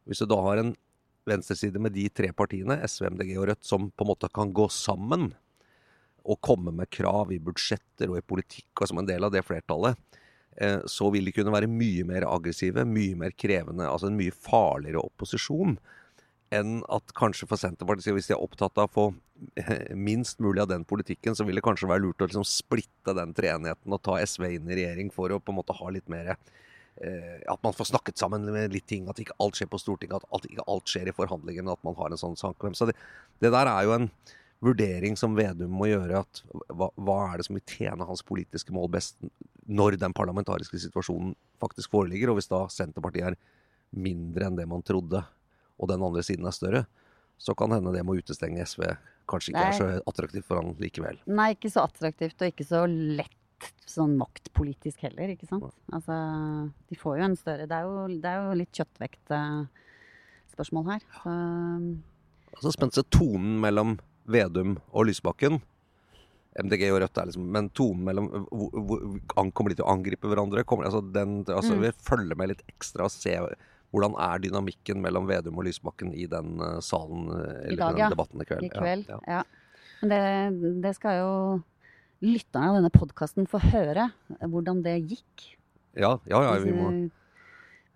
Hvis 0.10 0.20
du 0.20 0.28
da 0.28 0.42
har 0.44 0.60
en 0.60 0.76
venstreside 1.32 1.80
med 1.80 1.96
de 1.96 2.10
tre 2.12 2.34
partiene, 2.36 2.82
SV, 2.84 3.08
MDG 3.16 3.36
og 3.38 3.48
Rødt, 3.54 3.64
som 3.68 3.88
på 3.88 4.04
en 4.04 4.12
måte 4.12 4.32
kan 4.36 4.52
gå 4.52 4.68
sammen 4.74 5.30
og 6.22 6.42
komme 6.44 6.74
med 6.76 6.92
krav 6.92 7.32
i 7.32 7.40
budsjetter 7.42 8.12
og 8.12 8.20
i 8.20 8.26
politikk 8.26 8.84
og 8.84 8.92
som 8.92 9.00
en 9.00 9.08
del 9.08 9.24
av 9.24 9.32
det 9.34 9.46
flertallet, 9.48 9.96
så 10.86 11.08
vil 11.14 11.26
de 11.26 11.32
kunne 11.32 11.54
være 11.54 11.70
mye 11.72 12.04
mer 12.06 12.26
aggressive, 12.28 12.84
mye 12.86 13.16
mer 13.18 13.32
krevende, 13.40 13.86
altså 13.88 14.10
en 14.10 14.18
mye 14.20 14.34
farligere 14.36 15.00
opposisjon 15.00 15.78
enn 16.52 16.82
at 16.92 17.14
kanskje 17.16 17.48
for 17.48 17.60
Senterpartiet, 17.60 18.14
hvis 18.16 18.28
de 18.30 18.36
er 18.36 18.44
opptatt 18.44 18.80
av 18.82 18.90
å 18.90 18.92
få 18.92 19.06
minst 20.08 20.42
mulig 20.44 20.62
av 20.62 20.70
den 20.70 20.84
politikken, 20.88 21.36
så 21.36 21.46
vil 21.48 21.58
det 21.58 21.64
kanskje 21.66 21.90
være 21.90 22.04
lurt 22.04 22.22
å 22.22 22.28
liksom 22.28 22.48
splitte 22.48 23.16
den 23.18 23.32
treenigheten 23.38 23.96
og 23.96 24.04
ta 24.06 24.18
SV 24.20 24.50
inn 24.50 24.68
i 24.70 24.82
regjering 24.82 25.14
for 25.16 25.32
å 25.32 25.40
på 25.40 25.54
en 25.54 25.62
måte 25.62 25.76
ha 25.78 25.94
litt 25.94 26.12
mer 26.12 26.34
eh, 26.36 27.40
At 27.50 27.64
man 27.64 27.74
får 27.74 27.94
snakket 27.94 28.20
sammen 28.22 28.46
med 28.52 28.76
litt 28.76 28.90
ting, 28.92 29.08
at 29.10 29.22
ikke 29.24 29.38
alt 29.42 29.58
skjer 29.58 29.72
på 29.72 29.80
Stortinget, 29.82 30.28
at 30.28 30.50
ikke 30.50 30.68
alt 30.68 30.92
skjer 30.92 31.10
i 31.10 31.16
forhandlingene, 31.16 31.74
at 31.74 31.88
man 31.88 31.98
har 31.98 32.12
en 32.12 32.22
sånn 32.22 32.38
sankvem. 32.40 32.76
Så 32.78 32.92
det, 32.92 32.98
det 33.42 33.54
der 33.56 33.72
er 33.72 33.88
jo 33.88 33.96
en 33.96 34.12
vurdering 34.62 35.16
som 35.18 35.34
Vedum 35.40 35.72
må 35.74 35.88
gjøre. 35.90 36.22
at 36.22 36.44
hva, 36.70 36.92
hva, 37.00 37.18
er 37.32 37.40
det 37.40 37.48
som 37.48 37.58
vil 37.58 37.66
tjene 37.66 38.06
hans 38.06 38.22
politiske 38.28 38.76
mål 38.76 38.92
best 38.94 39.18
når 39.72 39.98
den 40.02 40.16
parlamentariske 40.16 40.80
situasjonen 40.84 41.36
faktisk 41.62 41.94
foreligger? 41.94 42.32
Og 42.32 42.40
hvis 42.40 42.52
da 42.52 42.66
Senterpartiet 42.72 43.32
er 43.32 43.40
mindre 43.92 44.48
enn 44.48 44.58
det 44.60 44.68
man 44.70 44.84
trodde, 44.86 45.24
og 45.82 45.90
den 45.90 46.04
andre 46.06 46.24
siden 46.26 46.48
er 46.48 46.56
større, 46.56 46.86
så 47.42 47.56
kan 47.58 47.74
hende 47.74 47.94
det 47.96 48.04
med 48.06 48.14
å 48.14 48.22
utestenge 48.22 48.66
SV 48.68 48.86
kanskje 49.32 49.54
ikke 49.54 49.62
Nei. 49.64 49.70
er 49.72 49.80
så 49.80 50.10
attraktivt 50.12 50.48
for 50.48 50.62
han 50.62 50.76
likevel. 50.82 51.22
Nei, 51.30 51.52
ikke 51.56 51.72
så 51.74 51.86
attraktivt, 51.88 52.38
og 52.42 52.52
ikke 52.52 52.68
så 52.68 52.84
lett 52.90 53.38
sånn 53.90 54.14
maktpolitisk 54.18 55.04
heller, 55.06 55.34
ikke 55.34 55.50
sant. 55.50 55.72
Altså, 55.94 56.16
de 56.90 56.98
får 56.98 57.20
jo 57.20 57.26
en 57.28 57.38
større 57.38 57.68
Det 57.70 57.78
er 57.78 57.86
jo, 57.86 58.06
det 58.22 58.30
er 58.30 58.40
jo 58.40 58.56
litt 58.58 58.78
kjøttvekt 58.78 59.34
spørsmål 60.54 60.88
her. 60.94 61.06
Så 61.24 61.36
Altså 62.52 62.74
spente 62.76 63.04
tonen 63.08 63.60
mellom 63.64 63.96
Vedum 64.28 64.76
og 64.92 65.08
Lysbakken. 65.08 65.62
MDG 66.60 66.90
og 66.92 67.00
Rødt 67.00 67.20
er 67.22 67.30
liksom 67.30 67.46
Men 67.56 67.70
tonen 67.72 68.04
mellom 68.04 68.26
Kommer 69.56 69.72
de 69.72 69.78
til 69.80 69.86
å 69.86 69.92
angripe 69.94 70.28
hverandre? 70.28 70.66
Kommer, 70.68 70.90
altså 70.90 71.00
den, 71.00 71.42
altså 71.48 71.78
mm. 71.78 71.86
Vi 71.86 71.92
følger 72.04 72.40
med 72.40 72.52
litt 72.52 72.66
ekstra 72.72 73.08
og 73.08 73.14
ser 73.14 73.54
hvordan 73.92 74.16
er 74.24 74.40
dynamikken 74.40 75.02
mellom 75.04 75.26
Vedum 75.28 75.58
og 75.60 75.66
Lysbakken 75.68 76.14
i 76.16 76.24
den 76.32 76.62
uh, 76.64 76.78
salen 76.80 77.26
eh, 77.36 77.58
eller 77.66 77.74
I 77.74 77.80
dag, 77.82 77.98
den 77.98 78.14
debatten 78.14 78.44
i 78.44 78.46
kveld. 78.48 78.64
I 78.64 78.70
kveld, 78.72 79.10
ja. 79.12 79.18
ja. 79.28 79.42
Men 80.00 80.14
det, 80.14 80.70
det, 80.86 80.94
skal 80.96 81.18
jo 81.18 81.34
lytterne 82.24 82.70
av 82.70 82.78
denne 82.80 82.94
podkasten 82.96 83.50
få 83.52 83.60
høre, 83.66 84.08
hvordan 84.40 84.80
det 84.86 84.96
gikk. 85.12 85.44
Ja, 86.00 86.14
ja, 86.24 86.40
ja 86.48 86.56
vi 86.64 86.72
må 86.72 86.88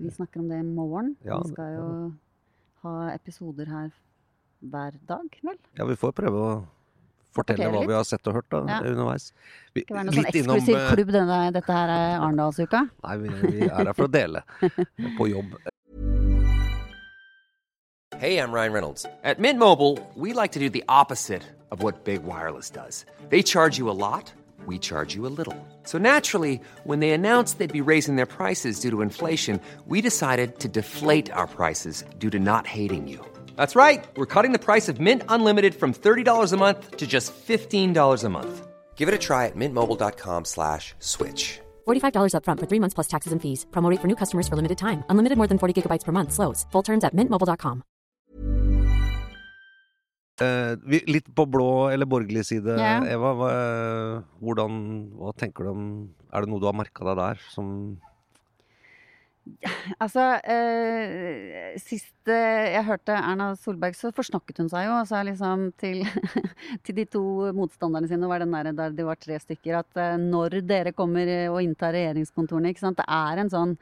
Vi 0.04 0.12
snakker 0.12 0.44
om 0.44 0.52
det 0.52 0.60
i 0.60 0.68
morgen. 0.68 1.16
Ja, 1.24 1.40
vi 1.40 1.56
skal 1.56 1.78
jo 1.78 1.88
ha 2.84 2.96
episoder 3.16 3.72
her 3.72 3.94
hver 4.68 5.00
dag, 5.08 5.40
vel? 5.48 5.60
Ja, 5.80 5.88
vi 5.88 5.96
får 6.00 6.12
prøve 6.18 6.44
å 6.44 6.52
fortelle 7.36 7.70
hva 7.74 7.84
vi 7.86 7.96
har 7.96 8.08
sett 8.08 8.27
og 8.32 8.39
hørt 8.39 8.50
da, 8.54 8.63
ja. 8.70 8.82
underveis. 8.92 9.30
Vi, 9.74 9.84
ikke 9.84 9.98
være 9.98 10.08
noen 10.08 10.18
sånn 10.18 10.30
eksklusiv 10.32 10.74
innom, 10.74 10.92
klubb 10.94 11.15
denne, 11.15 11.39
dette 11.56 11.77
her 11.80 11.96
er 11.96 12.18
Arendalsuka? 12.20 12.84
Nei, 13.06 13.15
vi, 13.24 13.34
vi, 13.44 13.70
er 13.70 13.82
her 13.82 13.96
for 13.96 14.08
å 14.08 14.12
dele. 14.12 14.44
på 15.20 15.30
jobb. 15.32 15.58
Hey, 18.18 18.38
I'm 18.39 18.54
Ryan 18.54 18.72
Reynolds. 18.72 19.06
At 19.25 19.39
Mint 19.39 19.60
Mobile, 19.60 20.00
we 20.15 20.32
like 20.32 20.54
to 20.54 20.60
do 20.60 20.70
the 20.70 20.86
opposite 20.88 21.44
of 21.72 21.84
what 21.84 22.06
Big 22.06 22.24
Wireless 22.24 22.70
does. 22.70 23.06
They 23.30 23.44
charge 23.44 23.77
you 23.77 23.89
a 23.89 23.98
lot, 24.08 24.32
we 24.65 24.80
charge 24.80 25.13
you 25.13 25.27
a 25.27 25.34
little. 25.39 25.58
So 25.84 25.98
naturally, 25.98 26.62
when 26.86 27.01
they 27.01 27.12
announced 27.12 27.58
they'd 27.58 27.72
be 27.74 27.82
raising 27.82 28.15
their 28.15 28.25
prices 28.25 28.80
due 28.80 28.89
to 28.92 29.01
inflation, 29.01 29.60
we 29.86 30.00
decided 30.00 30.60
to 30.60 30.70
deflate 30.70 31.30
our 31.32 31.48
prices 31.48 32.06
due 32.18 32.30
to 32.30 32.39
not 32.39 32.65
hating 32.65 33.10
you. 33.10 33.20
That's 33.56 33.76
right. 33.76 34.04
We're 34.16 34.26
cutting 34.26 34.54
the 34.54 34.66
price 34.66 34.90
of 34.90 35.00
Mint 35.00 35.24
Unlimited 35.28 35.76
from 35.76 35.94
$30 35.94 36.54
a 36.54 36.58
month 36.58 36.98
to 36.98 37.06
just 37.06 37.34
$15 37.48 38.24
a 38.24 38.30
month. 38.30 38.68
Give 38.96 39.08
it 39.08 39.14
a 39.14 39.18
try 39.20 39.46
at 39.46 39.56
mintmobile.com 39.56 40.46
slash 40.46 40.96
switch. 41.00 41.60
$45 41.86 42.34
upfront 42.38 42.60
for 42.60 42.68
three 42.68 42.80
months 42.80 42.96
plus 42.96 43.08
taxes 43.08 43.34
and 43.34 43.42
fees. 43.42 43.66
Promote 43.72 44.00
for 44.02 44.08
new 44.08 44.16
customers 44.16 44.48
for 44.48 44.56
limited 44.56 44.78
time. 44.78 45.04
Unlimited 45.10 45.38
more 45.38 45.48
than 45.48 45.60
40 45.60 45.74
gigabytes 45.82 46.06
per 46.06 46.12
month. 46.12 46.32
Slows. 46.32 46.66
Full 46.72 46.84
terms 46.84 47.04
at 47.04 47.14
mintmobile.com. 47.14 47.84
Uh, 50.36 50.76
litt 51.08 51.30
på 51.32 51.46
blå 51.48 51.88
eller 51.88 52.06
borgerlig 52.12 52.42
side, 52.44 52.74
yeah. 52.76 53.06
Eva. 53.08 53.30
Hva, 53.40 53.52
hvordan, 54.44 54.74
hva 55.16 55.32
tenker 55.40 55.64
du 55.64 55.70
om 55.72 55.86
Er 56.36 56.44
det 56.44 56.52
noe 56.52 56.60
du 56.60 56.68
har 56.68 56.76
merka 56.76 57.06
deg 57.08 57.16
der 57.22 57.40
som 57.54 57.70
Altså, 60.02 60.24
eh, 60.50 61.75
sist 61.82 62.30
jeg 62.30 62.82
hørte 62.88 63.14
Erna 63.14 63.52
Solberg, 63.60 63.94
så 63.98 64.10
forsnakket 64.16 64.64
hun 64.64 64.70
seg 64.72 64.88
jo 64.88 64.96
altså 64.98 65.20
liksom 65.28 65.68
til, 65.82 66.02
til 66.86 66.98
de 66.98 67.06
to 67.14 67.22
motstanderne 67.54 68.10
sine. 68.10 68.30
Var 68.30 68.42
den 68.42 68.56
der, 68.56 68.72
der 68.74 68.96
de 68.96 69.06
var 69.06 69.20
tre 69.22 69.38
stykker. 69.42 69.82
At 69.84 70.02
eh, 70.02 70.16
når 70.22 70.60
dere 70.66 70.96
kommer 70.98 71.30
og 71.52 71.62
inntar 71.62 71.94
regjeringskontorene? 71.96 72.74
Det 72.74 73.06
er 73.06 73.44
en 73.44 73.52
sånn 73.54 73.75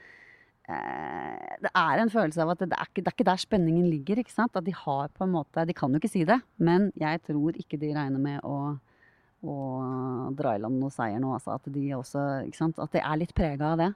eh, 0.67 1.55
Det 1.63 1.71
er 1.71 2.03
en 2.03 2.11
følelse 2.11 2.43
av 2.43 2.53
at 2.55 2.65
det, 2.65 2.75
er 2.75 2.91
ikke, 2.91 2.99
det, 2.99 3.07
er 3.07 3.17
ikke, 3.17 3.29
der 3.31 3.45
spenningen 3.45 3.87
ligger. 3.87 4.23
At 4.43 4.59
de 4.67 4.75
har 4.83 5.15
på 5.15 5.23
en 5.23 5.33
måte 5.37 5.63
De 5.69 5.77
kan 5.77 5.95
jo 5.95 6.03
ikke 6.03 6.11
si 6.11 6.25
det, 6.27 6.41
men 6.59 6.91
jeg 6.99 7.23
tror 7.29 7.55
ikke 7.55 7.79
de 7.79 7.93
regner 7.95 8.19
med 8.19 8.43
å, 8.43 8.75
og 9.47 10.35
dra 10.35 10.57
i 10.57 10.61
land 10.61 10.83
noe 10.83 10.91
seier 10.91 11.23
nå. 11.23 11.31
Altså. 11.39 11.55
At 11.55 11.71
de 11.71 11.87
også? 11.95 12.27
At 12.75 12.99
de 12.99 12.99
er 12.99 13.23
litt 13.23 13.35
prega 13.37 13.71
av 13.73 13.83
det. 13.85 13.91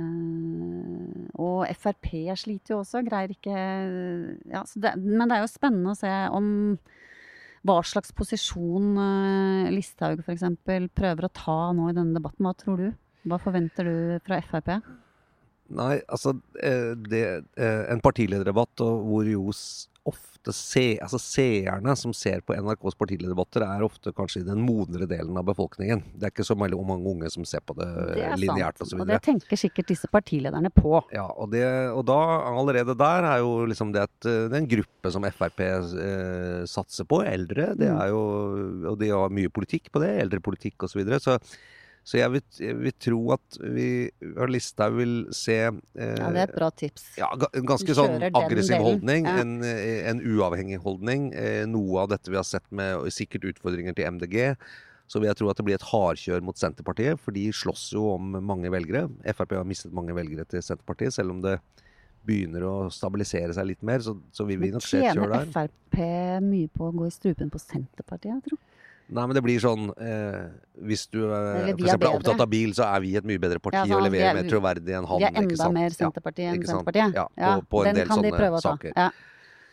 Uh, 0.00 1.28
og 1.36 1.66
Frp 1.76 2.08
sliter 2.40 2.72
jo 2.72 2.78
også, 2.80 3.02
greier 3.04 3.34
ikke 3.34 3.52
ja, 4.48 4.62
det, 4.64 4.94
Men 4.96 5.28
det 5.28 5.36
er 5.36 5.42
jo 5.42 5.50
spennende 5.52 5.92
å 5.92 5.98
se 5.98 6.12
om 6.32 6.46
hva 7.68 7.76
slags 7.86 8.14
posisjon 8.16 8.96
uh, 8.96 9.68
Listhaug 9.70 10.24
f.eks. 10.24 10.46
prøver 10.64 11.28
å 11.28 11.34
ta 11.36 11.58
nå 11.76 11.90
i 11.90 11.96
denne 11.96 12.16
debatten. 12.16 12.48
Hva 12.48 12.56
tror 12.58 12.80
du? 12.80 12.88
Hva 13.28 13.38
forventer 13.42 13.86
du 13.86 13.96
fra 14.24 14.40
Frp? 14.42 14.72
Nei, 15.72 15.94
altså 16.10 16.34
eh, 16.60 16.92
det, 17.08 17.22
En 17.56 18.00
partilederdebatt 18.04 18.82
hvor 18.82 19.28
jo 19.30 19.54
ofte 20.08 20.52
se, 20.56 20.96
altså 21.02 21.20
seerne 21.22 21.92
som 21.98 22.14
ser 22.16 22.40
på 22.42 22.56
NRKs 22.56 22.96
partilederdebatter, 22.98 23.62
er 23.66 23.84
ofte 23.86 24.10
kanskje 24.16 24.40
i 24.42 24.46
den 24.48 24.64
modnere 24.66 25.06
delen 25.10 25.36
av 25.38 25.46
befolkningen. 25.46 26.02
Det 26.16 26.26
er 26.26 26.34
ikke 26.34 26.46
så 26.48 26.56
mange 26.58 26.78
unge 26.80 27.30
som 27.30 27.44
ser 27.46 27.62
på 27.66 27.76
det, 27.78 27.86
Det 28.16 28.32
lineært 28.40 28.80
osv. 28.82 28.98
Og 29.04 29.06
det 29.06 29.20
tenker 29.22 29.60
sikkert 29.60 29.92
disse 29.92 30.10
partilederne 30.10 30.72
på. 30.74 30.96
Ja, 31.14 31.28
og, 31.30 31.52
det, 31.54 31.62
og 31.94 32.02
da 32.08 32.18
allerede 32.50 32.96
der 32.98 33.28
er 33.34 33.44
jo 33.44 33.62
liksom 33.70 33.92
det 33.94 34.06
at 34.08 34.18
den 34.26 34.52
det 34.52 34.58
er 34.58 34.64
en 34.66 34.70
gruppe 34.70 35.12
som 35.14 35.24
Frp 35.32 35.60
eh, 35.64 36.64
satser 36.68 37.08
på. 37.08 37.22
Eldre. 37.22 37.72
Det 37.78 37.88
Mm. 37.92 38.00
er 38.00 38.08
jo, 38.08 38.22
og 38.90 38.98
de 38.98 39.08
har 39.10 39.30
mye 39.30 39.48
politikk 39.48 39.90
på 39.92 40.00
det. 40.02 40.10
Eldrepolitikk 40.22 40.82
osv. 40.84 40.92
Så, 40.92 40.98
videre. 40.98 41.20
så 41.20 41.38
så 42.02 42.18
jeg 42.18 42.32
vil, 42.34 42.42
jeg 42.58 42.76
vil 42.80 42.94
tro 42.98 43.18
at 43.36 43.58
vi 43.62 43.88
av 44.34 44.48
Listhaug 44.50 44.96
vil 44.98 45.12
se 45.30 45.58
eh, 45.70 46.14
Ja, 46.18 46.30
det 46.34 46.40
er 46.40 46.48
et 46.48 46.54
bra 46.56 46.70
tips. 46.74 47.04
ja, 47.20 47.28
en 47.54 47.68
ganske 47.68 47.94
sånn 47.94 48.16
aggressiv 48.26 48.82
holdning. 48.82 49.28
ja. 49.28 49.36
En, 49.44 49.52
eh, 49.62 50.00
en 50.10 50.18
uavhengig 50.18 50.80
holdning. 50.82 51.28
Eh, 51.32 51.62
Noe 51.70 52.02
av 52.02 52.10
dette 52.10 52.32
vi 52.32 52.40
har 52.40 52.48
sett 52.48 52.66
med 52.74 53.06
sikkert 53.14 53.46
utfordringer 53.52 53.94
til 53.94 54.10
MDG. 54.16 54.56
Så 55.06 55.20
vil 55.20 55.28
jeg 55.28 55.38
tro 55.38 55.50
at 55.52 55.58
det 55.60 55.64
blir 55.66 55.76
et 55.78 55.86
hardkjør 55.92 56.42
mot 56.42 56.56
Senterpartiet, 56.58 57.20
for 57.20 57.34
de 57.36 57.46
slåss 57.52 57.92
jo 57.94 58.08
om 58.16 58.34
mange 58.42 58.70
velgere. 58.72 59.06
Frp 59.36 59.54
har 59.58 59.66
mistet 59.68 59.92
mange 59.94 60.14
velgere 60.16 60.46
til 60.48 60.62
Senterpartiet, 60.64 61.12
selv 61.14 61.34
om 61.34 61.42
det 61.44 61.58
begynner 62.26 62.64
å 62.66 62.74
stabilisere 62.90 63.54
seg 63.54 63.66
litt 63.66 63.82
mer. 63.86 64.02
Så, 64.02 64.16
så 64.34 64.46
vil 64.48 64.58
vi 64.62 64.70
nok 64.74 64.82
se 64.86 65.02
et 65.02 65.14
kjør 65.14 65.28
der. 65.36 65.46
Tjener. 65.46 65.70
Frp 65.70 66.42
mye 66.46 66.70
på 66.72 66.88
å 66.88 66.94
gå 66.96 67.06
i 67.10 67.14
strupen 67.14 67.50
på 67.52 67.60
Senterpartiet, 67.62 68.38
jeg 68.40 68.44
tror. 68.50 68.62
Nei, 69.12 69.24
men 69.28 69.36
det 69.36 69.42
blir 69.44 69.60
sånn 69.60 69.90
eh, 70.00 70.46
Hvis 70.88 71.02
du 71.12 71.18
eh, 71.26 71.72
for 71.74 71.84
eksempel 71.84 72.08
er 72.08 72.14
opptatt 72.16 72.40
av 72.40 72.48
bil, 72.52 72.70
så 72.76 72.86
er 72.88 73.02
vi 73.04 73.10
et 73.20 73.26
mye 73.28 73.40
bedre 73.42 73.60
parti 73.60 73.76
Ja, 73.82 73.84
og 73.84 74.06
sant, 74.06 74.12
vi 74.14 74.22
er- 74.24 74.38
mer 74.38 74.48
troverdig 74.48 74.94
enn 74.96 75.04
han. 75.10 75.18
Vi 75.20 75.26
er 75.28 75.36
enda 75.42 75.68
mer 75.74 75.90
Ja. 75.90 75.98
Senterpartiet 75.98 76.54
enn? 76.54 76.64
Senterpartiet. 76.64 77.14
Ja, 77.20 77.26
på- 77.60 77.66
på 77.68 77.84
en 77.86 77.94
del 77.94 78.08
sånne 78.08 78.32
de 78.32 78.48
å 78.48 78.62
saker. 78.62 78.92
Ja. 78.96 79.10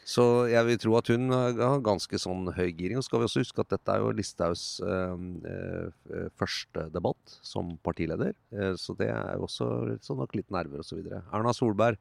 Så 0.09 0.49
jeg 0.49 0.65
vil 0.65 0.77
tro 0.81 0.95
at 0.97 1.07
hun 1.07 1.29
har 1.29 1.79
ganske 1.85 2.17
sånn 2.17 2.47
høy 2.55 2.71
giring. 2.75 2.97
Og 2.97 3.03
så 3.03 3.09
skal 3.11 3.19
vi 3.19 3.25
også 3.27 3.43
huske 3.43 3.59
at 3.61 3.69
dette 3.69 3.93
er 3.93 3.99
jo 4.01 4.11
Listhaugs 4.11 4.81
eh, 4.81 5.51
eh, 5.53 6.29
første 6.35 6.87
debatt 6.91 7.35
som 7.45 7.77
partileder. 7.85 8.33
Eh, 8.51 8.73
så 8.73 8.97
det 8.97 9.09
er 9.09 9.35
jo 9.37 9.45
også 9.45 9.99
sånn 10.01 10.17
nok 10.17 10.33
litt 10.35 10.49
nerver 10.49 10.79
osv. 10.81 11.05
Erna 11.31 11.53
Solberg, 11.53 11.97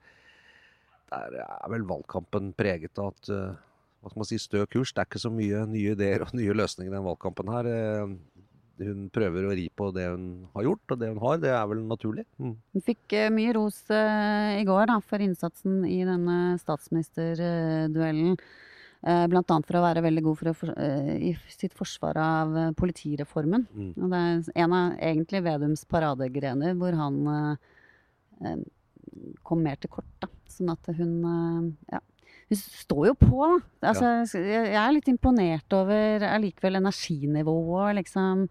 der 1.10 1.36
er 1.44 1.68
vel 1.70 1.84
valgkampen 1.84 2.54
preget 2.56 2.98
av 2.98 3.12
at 3.12 3.28
eh, 3.30 3.54
hva 3.98 4.10
skal 4.10 4.22
man 4.22 4.28
si, 4.28 4.38
stø 4.40 4.64
kurs. 4.70 4.92
Det 4.94 5.02
er 5.02 5.08
ikke 5.08 5.22
så 5.22 5.32
mye 5.32 5.64
nye 5.70 5.94
ideer 5.96 6.24
og 6.26 6.34
nye 6.36 6.54
løsninger 6.56 6.92
i 6.92 6.96
den 6.96 7.06
valgkampen 7.06 7.50
her. 7.52 7.70
Eh, 7.72 8.44
hun 8.78 9.08
prøver 9.10 9.48
å 9.48 9.56
ri 9.58 9.66
på 9.74 9.88
det 9.94 10.06
hun 10.06 10.28
har 10.54 10.68
gjort, 10.68 10.94
og 10.94 11.00
det 11.00 11.10
hun 11.10 11.20
har, 11.24 11.40
det 11.42 11.50
er 11.50 11.66
vel 11.70 11.82
naturlig. 11.88 12.24
Mm. 12.38 12.54
Hun 12.76 12.86
fikk 12.86 13.16
eh, 13.18 13.32
mye 13.34 13.56
ros 13.56 13.82
eh, 13.90 14.60
i 14.60 14.64
går 14.68 14.88
da, 14.92 15.00
for 15.02 15.24
innsatsen 15.24 15.82
i 15.88 16.00
denne 16.06 16.38
statsministerduellen. 16.62 18.38
Bl.a. 18.98 19.42
for 19.46 19.78
å 19.78 19.82
være 19.84 20.02
veldig 20.02 20.22
god 20.24 20.38
for 20.40 20.56
for, 20.58 20.70
i 21.22 21.28
sitt 21.54 21.70
forsvar 21.78 22.18
av 22.18 22.56
politireformen. 22.74 23.68
Mm. 23.70 23.92
Og 23.94 24.10
det 24.10 24.22
er 24.24 24.64
en 24.64 24.74
av 24.74 24.96
egentlig 24.98 25.42
Vedums 25.46 25.84
paradegrener 25.86 26.74
hvor 26.80 26.96
han 26.98 27.20
eh, 28.42 28.58
kom 29.46 29.62
mer 29.64 29.78
til 29.80 29.92
kort. 29.92 30.10
Da. 30.22 30.30
Sånn 30.50 30.72
at 30.72 30.90
hun 30.98 31.14
eh, 31.30 31.94
ja. 31.94 32.02
Hun 32.48 32.58
står 32.58 33.06
jo 33.10 33.14
på, 33.20 33.38
da. 33.44 33.90
Altså, 33.90 34.38
jeg, 34.40 34.72
er 34.72 34.92
litt 34.96 35.08
imponert 35.10 35.74
over 35.76 36.24
allikevel 36.30 36.80
energinivået, 36.80 37.98
liksom. 38.00 38.46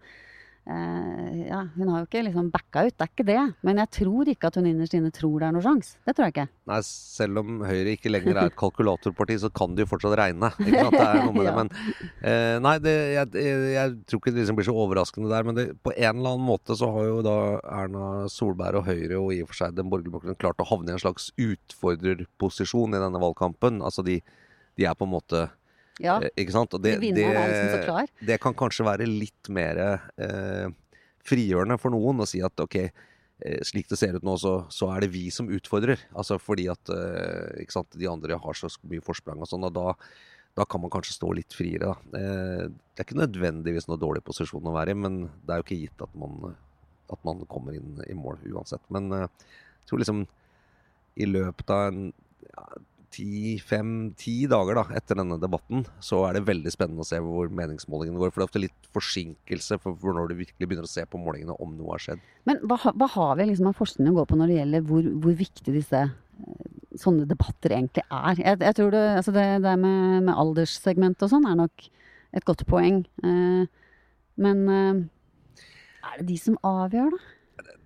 Eh, 0.68 1.46
ja, 1.48 1.62
hun 1.78 1.88
har 1.88 2.02
jo 2.02 2.06
ikke 2.10 2.20
liksom 2.26 2.50
backa 2.52 2.82
ut, 2.84 2.92
det 2.92 3.04
er 3.06 3.08
ikke 3.08 3.24
det. 3.24 3.42
Men 3.64 3.78
jeg 3.80 3.88
tror 3.96 4.28
ikke 4.28 4.50
at 4.50 4.58
hun 4.60 4.66
innerst 4.68 4.92
inne 4.98 5.08
tror 5.16 5.38
det 5.40 5.46
er 5.48 5.54
noe 5.56 5.64
sjans. 5.64 5.94
Det 6.04 6.12
tror 6.12 6.26
jeg 6.28 6.34
ikke. 6.34 6.44
Nei, 6.68 6.80
selv 6.84 7.40
om 7.40 7.62
Høyre 7.64 7.94
ikke 7.94 8.12
lenger 8.12 8.36
er 8.42 8.50
et 8.50 8.58
kalkulatorparti, 8.62 9.38
så 9.40 9.48
kan 9.56 9.72
det 9.78 9.86
jo 9.86 9.90
fortsatt 9.94 10.16
regne. 10.20 10.50
Ikke 10.60 10.82
sant? 10.84 10.98
Det 10.98 11.06
er 11.06 11.22
noe 11.24 11.32
med 11.38 11.46
Ja. 11.48 11.54
det. 11.54 11.56
Men 11.56 11.72
eh, 12.20 12.56
nei, 12.66 12.74
det, 12.84 12.94
jeg, 13.14 13.32
jeg, 13.40 13.62
jeg 13.78 13.94
tror 14.10 14.20
ikke 14.20 14.34
det 14.34 14.42
liksom 14.42 14.58
blir 14.60 14.68
så 14.68 14.76
overraskende 14.84 15.32
der. 15.32 15.48
Men 15.48 15.56
det, 15.56 15.66
på 15.86 15.94
en 15.96 16.10
eller 16.20 16.34
annen 16.36 16.48
måte 16.50 16.76
så 16.76 16.90
har 16.98 17.08
jo 17.08 17.22
da 17.24 17.36
Erna 17.80 18.10
Solberg 18.28 18.82
og 18.82 18.90
Høyre 18.90 19.22
og 19.22 19.32
i 19.32 19.40
og 19.46 19.48
for 19.54 19.62
seg 19.62 19.78
den 19.78 19.88
borgerlige 19.88 20.18
blokken 20.18 20.36
klart 20.44 20.60
å 20.60 20.68
havne 20.68 20.92
i 20.92 20.98
en 20.98 21.00
slags 21.06 21.30
utfordrerposisjon 21.40 22.92
i 22.92 23.00
denne 23.02 23.22
valgkampen. 23.22 23.80
Altså 23.84 24.04
de, 24.04 24.20
de 24.76 24.84
er 24.84 24.96
på 24.98 25.08
en 25.08 25.14
måte 25.16 25.46
Ja, 26.02 26.18
eh, 26.22 26.32
Ikke 26.38 26.54
sant? 26.54 26.74
Og 26.74 26.82
det, 26.84 26.96
det, 27.02 27.12
liksom 27.14 27.84
klar. 27.84 28.10
det 28.30 28.38
kan 28.42 28.56
kanskje 28.56 28.86
være 28.86 29.08
litt 29.08 29.50
mer 29.52 29.80
eh, 29.82 30.68
frigjørende 31.26 31.78
for 31.80 31.94
noen 31.94 32.22
å 32.22 32.28
si 32.28 32.40
at 32.44 32.62
ok, 32.62 32.78
eh, 32.78 33.60
slik 33.66 33.90
det 33.90 33.98
ser 34.00 34.16
ut 34.18 34.26
nå, 34.26 34.36
så, 34.40 34.54
så 34.72 34.90
er 34.94 35.04
det 35.04 35.12
vi 35.14 35.26
som 35.34 35.50
utfordrer. 35.52 36.00
Altså 36.14 36.38
fordi 36.42 36.68
at 36.72 36.94
eh, 36.94 37.64
ikke 37.64 37.78
sant, 37.80 37.98
de 37.98 38.10
andre 38.10 38.38
har 38.40 38.58
så 38.58 38.70
mye 38.88 39.04
forsprang 39.04 39.42
og 39.42 39.50
sånn, 39.50 39.66
og 39.68 39.74
da, 39.76 39.92
da 40.58 40.66
kan 40.68 40.82
man 40.84 40.92
kanskje 40.94 41.18
stå 41.18 41.32
litt 41.38 41.56
friere. 41.56 41.92
Da. 41.92 42.20
Eh, 42.20 42.64
det 42.68 43.02
er 43.02 43.08
ikke 43.08 43.22
nødvendigvis 43.22 43.90
noe 43.90 44.00
dårlig 44.00 44.24
posisjon 44.26 44.70
å 44.70 44.76
være 44.78 44.94
i, 44.94 45.00
men 45.06 45.24
det 45.42 45.54
er 45.54 45.62
jo 45.62 45.68
ikke 45.68 45.82
gitt 45.84 46.06
at 46.06 46.18
man, 46.18 46.54
at 47.12 47.24
man 47.26 47.42
kommer 47.50 47.78
inn 47.78 47.98
i 48.06 48.16
mål 48.18 48.40
uansett. 48.52 48.84
Men 48.94 49.10
jeg 49.14 49.32
tror 49.90 50.04
liksom 50.04 50.26
i 51.18 51.26
løpet 51.26 51.74
av 51.74 51.88
en 51.90 52.12
ja, 52.52 52.64
ti, 53.14 53.56
fem, 53.64 54.12
ti 54.18 54.34
dager 54.50 54.78
da, 54.78 54.84
etter 54.98 55.18
denne 55.18 55.38
debatten, 55.40 55.84
så 56.04 56.22
er 56.28 56.36
det 56.36 56.46
veldig 56.48 56.72
spennende 56.72 57.04
å 57.04 57.08
se 57.08 57.20
hvor 57.24 57.50
meningsmålingene 57.54 58.20
går. 58.20 58.32
For 58.32 58.40
det 58.40 58.46
er 58.46 58.50
ofte 58.50 58.62
litt 58.62 58.88
forsinkelse 58.94 59.78
for, 59.82 59.96
når 60.16 60.32
du 60.32 60.38
virkelig 60.42 60.68
begynner 60.68 60.88
å 60.88 60.90
se 60.90 61.04
på 61.08 61.20
målingene 61.22 61.56
om 61.58 61.74
noe 61.76 61.94
har 61.96 62.04
skjedd. 62.04 62.24
Men 62.48 62.60
hva, 62.68 62.78
hva 62.92 63.10
har 63.14 63.38
vi 63.38 63.48
liksom 63.50 63.70
av 63.70 63.78
forskning 63.78 64.12
å 64.12 64.18
gå 64.20 64.26
på 64.28 64.40
når 64.40 64.52
det 64.52 64.58
gjelder 64.60 64.88
hvor, 64.90 65.12
hvor 65.24 65.38
viktig 65.38 65.74
disse 65.74 66.02
eh, 66.04 66.74
sånne 67.00 67.28
debatter 67.30 67.76
egentlig 67.78 68.04
er? 68.06 68.42
Jeg, 68.44 68.60
jeg 68.68 68.78
tror 68.80 68.94
det, 68.94 69.04
altså 69.22 69.34
det 69.36 69.46
det 69.64 69.76
med, 69.84 70.28
med 70.28 70.34
alderssegment 70.34 71.24
og 71.26 71.32
sånn 71.32 71.48
er 71.48 71.58
nok 71.64 71.88
et 72.36 72.46
godt 72.48 72.66
poeng. 72.68 73.02
Eh, 73.24 73.64
men 74.38 74.62
eh, 74.72 75.02
er 76.08 76.20
det 76.20 76.28
de 76.30 76.38
som 76.40 76.60
avgjør, 76.66 77.16
da? 77.16 77.34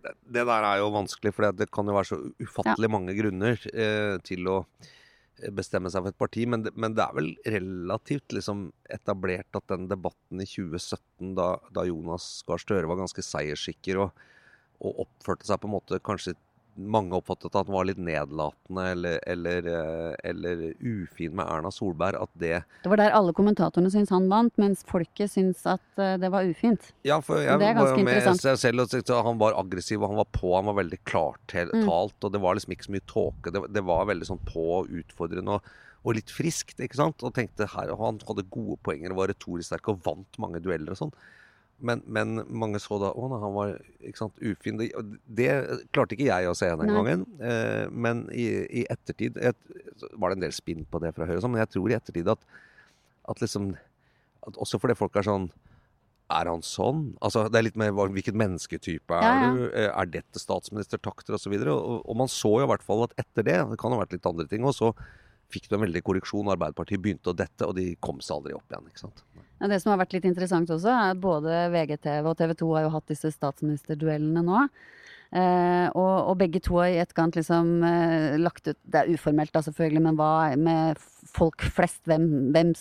Det, 0.02 0.10
det 0.34 0.42
der 0.48 0.64
er 0.66 0.80
jo 0.82 0.90
vanskelig, 0.92 1.30
for 1.32 1.54
det 1.54 1.68
kan 1.72 1.86
jo 1.86 1.94
være 1.94 2.10
så 2.10 2.18
ufattelig 2.42 2.90
mange 2.90 3.14
grunner 3.14 3.54
eh, 3.70 4.16
til 4.26 4.50
å 4.50 4.56
bestemme 5.50 5.90
seg 5.90 6.04
for 6.04 6.12
et 6.12 6.20
parti. 6.20 6.44
Men 6.46 6.64
det, 6.66 6.74
men 6.78 6.94
det 6.96 7.04
er 7.04 7.16
vel 7.16 7.32
relativt 7.54 8.34
liksom 8.36 8.68
etablert 8.92 9.58
at 9.58 9.66
den 9.72 9.88
debatten 9.90 10.42
i 10.42 10.48
2017, 10.48 11.34
da, 11.38 11.48
da 11.74 11.86
Jonas 11.88 12.28
Gahr 12.48 12.62
Støre 12.62 12.88
var 12.90 13.00
ganske 13.02 13.24
seierssikker 13.26 14.00
og, 14.04 14.24
og 14.82 15.04
oppførte 15.06 15.48
seg 15.48 15.62
på 15.62 15.70
en 15.70 15.76
måte 15.76 16.02
kanskje 16.04 16.36
mange 16.76 17.12
oppfattet 17.18 17.52
at 17.54 17.66
han 17.68 17.74
var 17.74 17.84
litt 17.84 17.98
nedlatende 18.00 18.84
eller, 18.94 19.18
eller, 19.28 19.66
eh, 19.68 20.14
eller 20.30 20.62
ufin 20.80 21.34
med 21.36 21.44
Erna 21.46 21.70
Solberg. 21.74 22.16
At 22.22 22.30
det 22.38 22.62
Det 22.84 22.90
var 22.90 22.96
der 23.00 23.12
alle 23.16 23.34
kommentatorene 23.36 23.90
syntes 23.92 24.10
han 24.14 24.28
vant, 24.30 24.56
mens 24.56 24.82
folket 24.88 25.30
syntes 25.34 25.66
at 25.66 25.84
eh, 26.00 26.16
det 26.22 26.30
var 26.32 26.48
ufint. 26.48 26.92
Ja, 27.04 27.20
for 27.20 27.42
jeg 27.44 27.58
var 27.60 27.92
jo 27.92 28.04
med 28.04 28.22
seg 28.40 28.58
selv 28.58 28.86
og 28.86 28.88
syntes 28.88 29.22
han 29.28 29.38
var 29.38 29.58
aggressiv, 29.60 30.02
og 30.02 30.08
han 30.14 30.22
var 30.22 30.30
på, 30.32 30.54
han 30.56 30.70
var 30.70 30.80
veldig 30.82 31.00
klartalt, 31.04 31.72
Mm. 31.72 31.88
og 31.88 32.32
det 32.32 32.40
var 32.40 32.54
liksom 32.54 32.72
ikke 32.72 32.88
så 32.88 32.92
mye 32.96 33.06
tåke. 33.06 33.52
Det, 33.52 33.62
det 33.72 33.84
var 33.84 34.06
veldig 34.06 34.26
sånn 34.26 34.40
på, 34.44 34.86
utfordrende 34.88 35.58
og, 35.58 35.62
og 36.04 36.16
litt 36.16 36.30
friskt, 36.30 36.80
ikke 36.80 36.98
sant? 36.98 37.22
Og 37.22 37.34
tenkte 37.34 37.68
her, 37.68 37.92
og 37.92 37.98
han 38.00 38.18
hadde 38.26 38.48
gode 38.50 38.78
poenger 38.82 39.12
og 39.12 39.22
var 39.22 39.28
retorisk 39.32 39.68
sterk 39.70 39.88
og 39.92 40.00
vant 40.04 40.38
mange 40.42 40.60
dueller 40.62 40.92
og 40.96 40.98
sånn. 40.98 41.12
Men, 41.82 42.02
men 42.06 42.36
mange 42.46 42.78
så 42.82 42.96
da 43.02 43.10
å 43.12 43.28
nei, 43.30 43.40
han 43.42 43.54
var 43.56 43.72
sant, 44.18 44.36
ufin. 44.38 44.78
Det, 44.78 44.90
det 45.26 45.48
klarte 45.94 46.14
ikke 46.16 46.28
jeg 46.30 46.50
å 46.50 46.54
se 46.58 46.68
den 46.70 46.86
Nei. 46.90 46.94
gangen. 46.98 47.24
Eh, 47.42 47.86
men 47.90 48.24
i, 48.30 48.46
i 48.82 48.84
ettertid 48.92 49.40
et, 49.42 49.58
var 50.14 50.30
det 50.32 50.38
en 50.38 50.44
del 50.46 50.54
spinn 50.56 50.84
på 50.88 51.00
det 51.02 51.10
fra 51.16 51.26
Høyre, 51.28 51.40
sånn, 51.42 51.54
men 51.56 51.64
jeg 51.64 51.72
tror 51.74 51.90
i 51.92 51.98
ettertid 51.98 52.30
at, 52.32 52.46
at 53.32 53.42
liksom 53.44 53.72
at 54.42 54.56
Også 54.58 54.80
fordi 54.82 54.96
folk 54.98 55.14
er 55.20 55.26
sånn 55.28 55.44
er 56.32 56.48
han 56.48 56.62
sånn? 56.64 57.02
Altså, 57.22 57.44
det 57.52 57.58
er 57.60 57.66
litt 57.66 57.76
mer 57.78 57.92
hvilken 57.92 58.38
mennesketype 58.40 59.14
er 59.18 59.22
Ja, 59.26 59.32
ja. 59.42 59.50
du? 59.52 59.64
Eh, 59.68 59.90
Er 60.00 60.08
dette 60.10 60.40
statsministertakter 60.40 61.36
osv.? 61.36 61.52
Og, 61.60 61.68
og, 61.76 61.98
og 62.08 62.16
man 62.22 62.30
så 62.32 62.54
jo 62.56 62.64
i 62.64 62.70
hvert 62.70 62.82
fall 62.86 63.04
at 63.04 63.12
etter 63.20 63.44
det, 63.46 63.58
det 63.74 63.78
kan 63.82 63.92
ha 63.94 64.00
vært 64.00 64.16
litt 64.16 64.26
andre 64.30 64.46
ting 64.50 64.64
òg, 64.64 64.74
så 64.78 64.92
fikk 65.52 65.68
du 65.68 65.76
en 65.76 65.84
veldig 65.84 66.02
korreksjon. 66.06 66.48
Arbeiderpartiet 66.54 67.02
begynte 67.04 67.30
å 67.34 67.36
dette, 67.36 67.68
og 67.68 67.76
de 67.76 67.90
kom 68.00 68.22
seg 68.24 68.38
aldri 68.38 68.54
opp 68.56 68.72
igjen. 68.72 68.88
ikke 68.88 69.02
sant? 69.04 69.22
Ja, 69.36 69.44
det 69.70 69.78
som 69.82 69.92
har 69.92 70.00
vært 70.00 70.16
litt 70.16 70.26
interessant 70.26 70.70
også, 70.72 70.90
er 70.90 71.12
at 71.12 71.22
både 71.22 71.66
VGTV 71.74 72.26
og 72.26 72.38
TV 72.40 72.56
2 72.62 72.72
har 72.74 72.86
jo 72.86 72.94
hatt 72.96 73.12
disse 73.12 73.30
statsministerduellene 73.34 74.42
nå. 74.46 74.66
Eh, 75.32 75.86
og, 75.96 76.14
og 76.28 76.34
begge 76.42 76.60
to 76.60 76.76
har 76.76 76.90
i 76.92 76.98
etterkant 77.00 77.38
liksom 77.38 77.78
eh, 77.88 78.34
lagt 78.36 78.66
ut 78.68 78.76
Det 78.84 78.98
er 79.00 79.12
uformelt 79.14 79.54
da 79.54 79.62
selvfølgelig, 79.64 80.02
men 80.04 80.18
hva 80.18 80.32
med 80.60 81.00
folk 81.32 81.64
flest? 81.72 82.02
Hvem, 82.10 82.26
hvem 82.52 82.74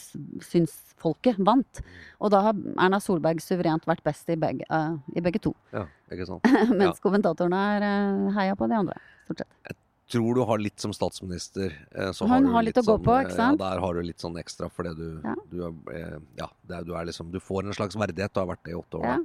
syns 0.43 0.73
folket 0.99 1.39
vant? 1.39 1.79
Og 2.19 2.33
da 2.33 2.41
har 2.49 2.59
Erna 2.75 2.99
Solberg 2.99 3.39
suverent 3.43 3.87
vært 3.87 4.03
best 4.03 4.27
i 4.33 4.37
begge, 4.39 4.67
uh, 4.67 4.99
i 5.15 5.23
begge 5.23 5.39
to. 5.41 5.53
Ja, 5.71 5.85
ikke 6.11 6.27
sant? 6.27 6.51
Mens 6.81 6.99
kommentatorene 7.03 7.61
har 7.61 7.87
uh, 7.87 8.27
heia 8.35 8.59
på 8.59 8.67
de 8.67 8.77
andre, 8.83 8.99
stort 9.29 9.45
sett. 9.45 9.79
Tror 10.11 10.35
du 10.35 10.41
har 10.47 10.59
litt 10.59 10.79
som 10.83 10.91
statsminister. 10.93 11.71
eh, 11.95 12.11
Så 12.11 12.27
har, 12.27 12.43
har 12.43 12.63
litt 12.67 12.75
å 12.75 12.83
gå 12.83 12.97
sånn, 12.97 13.03
på, 13.05 13.13
eh, 13.15 13.25
ikke 13.25 13.35
sant? 13.37 13.59
Ja, 13.61 13.69
der 13.71 13.79
har 13.79 13.93
du 13.93 14.01
litt 14.03 14.19
sånn 14.19 14.35
ekstra 14.41 14.67
fordi 14.71 14.95
du, 14.97 15.21
Ja. 15.23 15.35
du, 15.51 15.61
er, 15.67 15.73
eh, 15.95 16.17
ja, 16.37 16.47
er, 16.69 16.83
du 16.83 16.93
er 16.95 17.05
liksom 17.07 17.31
Du 17.31 17.39
får 17.39 17.65
en 17.65 17.73
slags 17.73 17.95
verdighet. 17.95 18.33
Du 18.33 18.41
har 18.41 18.47
vært 18.47 18.63
det 18.65 18.73
i 18.73 18.79
åtte 18.79 18.99
år. 18.99 19.05
Ja. 19.05 19.17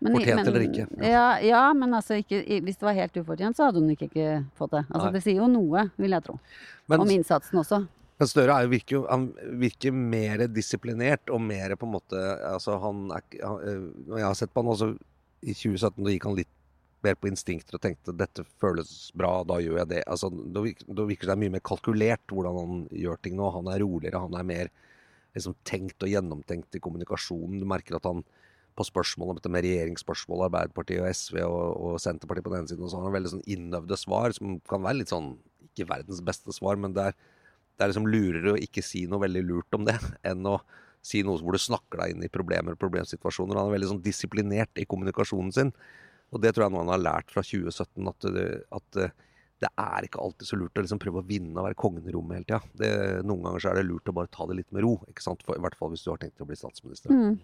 Men, 0.00 0.12
Fortjent 0.12 0.36
men- 0.36 0.46
eller 0.48 0.60
ikke, 0.66 0.86
ja. 1.00 1.38
Ja, 1.40 1.72
men 1.72 1.90
altså 1.94 2.18
ikke, 2.22 2.42
hvis 2.60 2.76
det 2.76 2.82
var 2.82 2.92
helt 2.92 3.14
ufortjent, 3.16 3.56
så 3.56 3.64
hadde 3.70 3.80
hun 3.80 3.88
ikke, 3.94 4.10
ikke 4.10 4.46
fått 4.58 4.70
det. 4.72 4.84
Altså 4.90 5.06
Nei. 5.06 5.12
Det 5.12 5.22
sier 5.22 5.36
jo 5.40 5.46
noe, 5.46 5.90
vil 5.96 6.10
jeg 6.10 6.22
tro. 6.24 6.38
Men 6.86 7.00
Om 7.00 7.08
innsatsen 7.08 7.58
også. 7.62 7.88
Men 8.18 8.28
Støre 8.28 8.62
jo 8.64 8.68
virker, 8.68 9.06
han 9.08 9.32
virker 9.60 9.92
mer 9.92 10.46
disiplinert 10.48 11.28
og 11.32 11.40
mer 11.40 11.74
på 11.76 11.84
en 11.86 11.92
måte 11.92 12.20
altså 12.52 12.78
han 12.80 13.10
er, 13.12 13.22
han, 13.42 13.92
Når 14.08 14.16
jeg 14.18 14.24
har 14.26 14.34
sett 14.34 14.52
på 14.54 14.62
han 14.64 14.72
altså 14.72 14.98
i 15.42 15.52
2017, 15.52 16.04
da 16.04 16.10
gikk 16.10 16.24
han 16.24 16.36
litt 16.36 16.54
mer 17.04 17.16
på 17.20 17.28
instinkter 17.30 17.76
og 17.76 17.82
tenkte 17.84 18.14
dette 18.16 18.44
føles 18.60 19.10
bra, 19.16 19.40
da 19.46 19.58
gjør 19.62 19.82
jeg 19.82 19.90
det. 19.92 20.02
Altså, 20.08 20.30
da, 20.30 20.62
virker, 20.64 20.88
da 20.98 21.06
virker 21.08 21.30
det 21.30 21.38
mye 21.42 21.54
mer 21.56 21.64
kalkulert 21.66 22.32
hvordan 22.32 22.58
han 22.60 22.82
gjør 23.04 23.20
ting 23.22 23.36
nå. 23.38 23.50
Han 23.58 23.70
er 23.72 23.82
roligere, 23.84 24.22
han 24.24 24.36
er 24.38 24.48
mer 24.48 24.72
liksom, 25.36 25.56
tenkt 25.68 26.02
og 26.02 26.10
gjennomtenkt 26.10 26.78
i 26.78 26.82
kommunikasjonen. 26.82 27.60
Du 27.62 27.68
merker 27.68 27.98
at 27.98 28.08
han 28.08 28.24
på 28.76 28.84
spørsmål 28.84 29.32
om 29.32 29.38
dette 29.38 29.50
med 29.52 29.64
regjeringsspørsmål, 29.64 30.46
Arbeiderpartiet 30.50 31.00
og 31.00 31.08
SV 31.08 31.38
og, 31.46 31.60
og 31.80 32.00
Senterpartiet 32.02 32.44
på 32.44 32.52
den 32.52 32.62
ene 32.62 32.72
siden, 32.72 32.84
og 32.84 32.92
så 32.92 33.00
har 33.00 33.08
han 33.08 33.14
veldig 33.16 33.32
sånn 33.32 33.46
innøvde 33.56 33.96
svar 33.96 34.34
som 34.36 34.58
kan 34.68 34.84
være 34.84 35.00
litt 35.00 35.12
sånn 35.12 35.30
ikke 35.70 35.88
verdens 35.88 36.20
beste 36.24 36.52
svar, 36.56 36.76
men 36.80 36.92
det 36.96 37.10
er, 37.10 37.16
det 37.76 37.84
er 37.84 37.92
liksom 37.92 38.08
lurere 38.08 38.52
å 38.52 38.60
ikke 38.60 38.84
si 38.84 39.06
noe 39.08 39.22
veldig 39.24 39.44
lurt 39.48 39.78
om 39.78 39.86
det, 39.88 39.96
enn 40.28 40.44
å 40.48 40.58
si 41.06 41.22
noe 41.24 41.40
hvor 41.40 41.56
du 41.56 41.62
snakker 41.62 42.02
deg 42.02 42.14
inn 42.14 42.26
i 42.26 42.32
problemer 42.32 42.74
og 42.74 42.82
problemsituasjoner. 42.82 43.56
Han 43.56 43.70
er 43.70 43.76
veldig 43.76 43.92
sånn 43.94 44.04
disiplinert 44.04 44.80
i 44.80 44.86
kommunikasjonen 44.88 45.52
sin. 45.54 45.72
Og 46.36 46.42
det 46.44 46.52
tror 46.52 46.66
jeg 46.66 46.74
noen 46.76 46.92
har 46.92 47.00
lært 47.00 47.32
fra 47.32 47.44
2017, 47.44 48.10
at 48.12 48.28
det, 48.36 48.48
at 48.76 48.98
det, 49.64 49.70
er 49.72 50.06
ikke 50.06 50.20
alltid 50.20 50.50
så 50.50 50.58
lurt 50.60 50.76
å 50.76 50.84
liksom 50.84 51.00
prøve 51.00 51.22
å 51.22 51.26
vinne 51.26 51.56
og 51.56 51.64
være 51.64 51.78
kongen 51.80 52.04
i 52.04 52.12
rommet 52.12 52.42
hele 52.42 52.48
tida. 52.50 53.22
Noen 53.24 53.46
ganger 53.46 53.64
så 53.64 53.72
er 53.72 53.80
det 53.80 53.86
lurt 53.88 54.12
å 54.12 54.16
bare 54.18 54.32
ta 54.32 54.48
det 54.50 54.58
litt 54.58 54.68
med 54.76 54.84
ro? 54.84 54.98
For, 55.00 55.56
i 55.56 55.64
hvert 55.64 55.78
fall 55.78 55.94
hvis 55.94 56.04
du 56.04 56.12
har 56.12 56.20
tenkt 56.20 56.44
å 56.44 56.48
bli 56.48 56.58
statsminister. 56.60 57.14
Mm. 57.14 57.38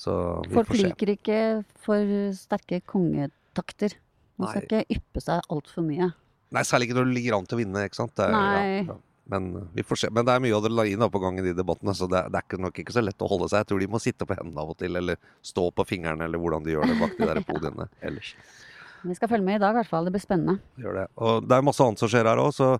Så 0.00 0.14
vi 0.46 0.56
Folk 0.56 0.70
får 0.70 0.80
se. 0.80 0.88
liker 0.88 1.12
ikke 1.12 1.40
for 1.84 2.14
sterke 2.38 2.80
kongetakter. 2.88 3.98
Man 4.40 4.48
skal 4.48 4.64
Nei. 4.64 4.66
ikke 4.70 4.96
yppe 4.96 5.22
seg 5.24 5.52
altfor 5.52 5.84
mye. 5.84 6.08
Nei, 6.50 6.64
særlig 6.66 6.88
ikke 6.88 6.96
når 6.98 7.10
du 7.10 7.14
ligger 7.18 7.36
an 7.36 7.46
til 7.46 7.58
å 7.58 7.60
vinne, 7.60 7.84
ikke 7.86 8.00
sant. 8.00 8.16
Det 8.16 8.30
Nei. 8.32 8.48
Ja, 8.80 8.94
ja. 8.94 8.96
Men 9.30 9.50
uh, 9.56 9.66
vi 9.76 9.84
får 9.86 10.04
se. 10.04 10.12
Men 10.14 10.26
det 10.26 10.34
er 10.34 10.44
mye 10.44 10.56
adrenalin 10.58 11.06
på 11.10 11.22
gang 11.22 11.38
i 11.40 11.46
de 11.46 11.54
debattene, 11.56 11.94
så 11.96 12.08
det, 12.10 12.24
det 12.34 12.42
er 12.42 12.64
nok 12.66 12.82
ikke 12.82 12.96
så 12.96 13.04
lett 13.04 13.22
å 13.22 13.30
holde 13.30 13.50
seg. 13.50 13.62
Jeg 13.62 13.70
tror 13.70 13.84
de 13.84 13.92
må 13.92 14.02
sitte 14.02 14.26
på 14.26 14.38
hendene 14.38 14.64
av 14.64 14.74
og 14.74 14.80
til, 14.80 14.98
eller 15.00 15.20
stå 15.46 15.70
på 15.74 15.86
fingrene, 15.88 16.26
eller 16.26 16.42
hvordan 16.42 16.66
de 16.66 16.74
gjør 16.74 16.90
det 16.90 16.98
bak 17.00 17.14
de 17.18 17.30
der 17.30 17.44
podiene 17.50 17.88
ellers. 18.02 18.34
Vi 19.02 19.14
skal 19.16 19.30
følge 19.30 19.44
med 19.44 19.56
i 19.56 19.60
dag, 19.62 19.72
i 19.72 19.78
hvert 19.78 19.88
fall. 19.88 20.04
Det 20.04 20.12
blir 20.12 20.22
spennende. 20.22 20.58
Gjør 20.80 20.98
det. 20.98 21.06
Og 21.24 21.46
det 21.48 21.56
er 21.56 21.64
masse 21.64 21.84
annet 21.84 22.02
som 22.02 22.10
skjer 22.12 22.28
her 22.28 22.40
òg, 22.42 22.50
så 22.52 22.74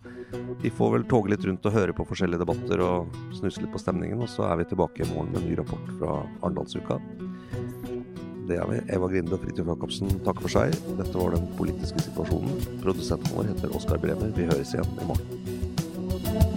vi 0.60 0.72
får 0.76 0.92
vel 0.98 1.06
toge 1.08 1.32
litt 1.32 1.46
rundt 1.48 1.68
og 1.70 1.76
høre 1.76 1.94
på 1.96 2.04
forskjellige 2.10 2.42
debatter 2.42 2.82
og 2.84 3.14
snuse 3.38 3.62
litt 3.62 3.72
på 3.72 3.80
stemningen. 3.80 4.20
Og 4.20 4.28
så 4.28 4.44
er 4.50 4.60
vi 4.60 4.68
tilbake 4.68 5.04
i 5.04 5.08
morgen 5.14 5.32
med 5.32 5.40
en 5.40 5.48
ny 5.48 5.56
rapport 5.62 5.94
fra 5.96 6.18
Arendalsuka. 6.42 7.00
Det 8.50 8.58
er 8.58 8.66
vi. 8.68 8.82
Eva 8.92 9.08
Grinde 9.08 9.36
og 9.36 9.44
Fridtjof 9.44 9.72
Jacobsen 9.72 10.12
takker 10.26 10.44
for 10.44 10.56
seg. 10.58 10.76
Dette 10.98 11.14
var 11.14 11.36
den 11.36 11.48
politiske 11.56 12.04
situasjonen. 12.08 12.60
Produsenten 12.84 13.32
vår 13.36 13.52
heter 13.54 13.78
Oskar 13.78 14.02
Bremer. 14.02 14.34
Vi 14.36 14.50
høres 14.50 14.74
igjen 14.74 15.00
i 15.00 15.08
morgen. 15.08 15.49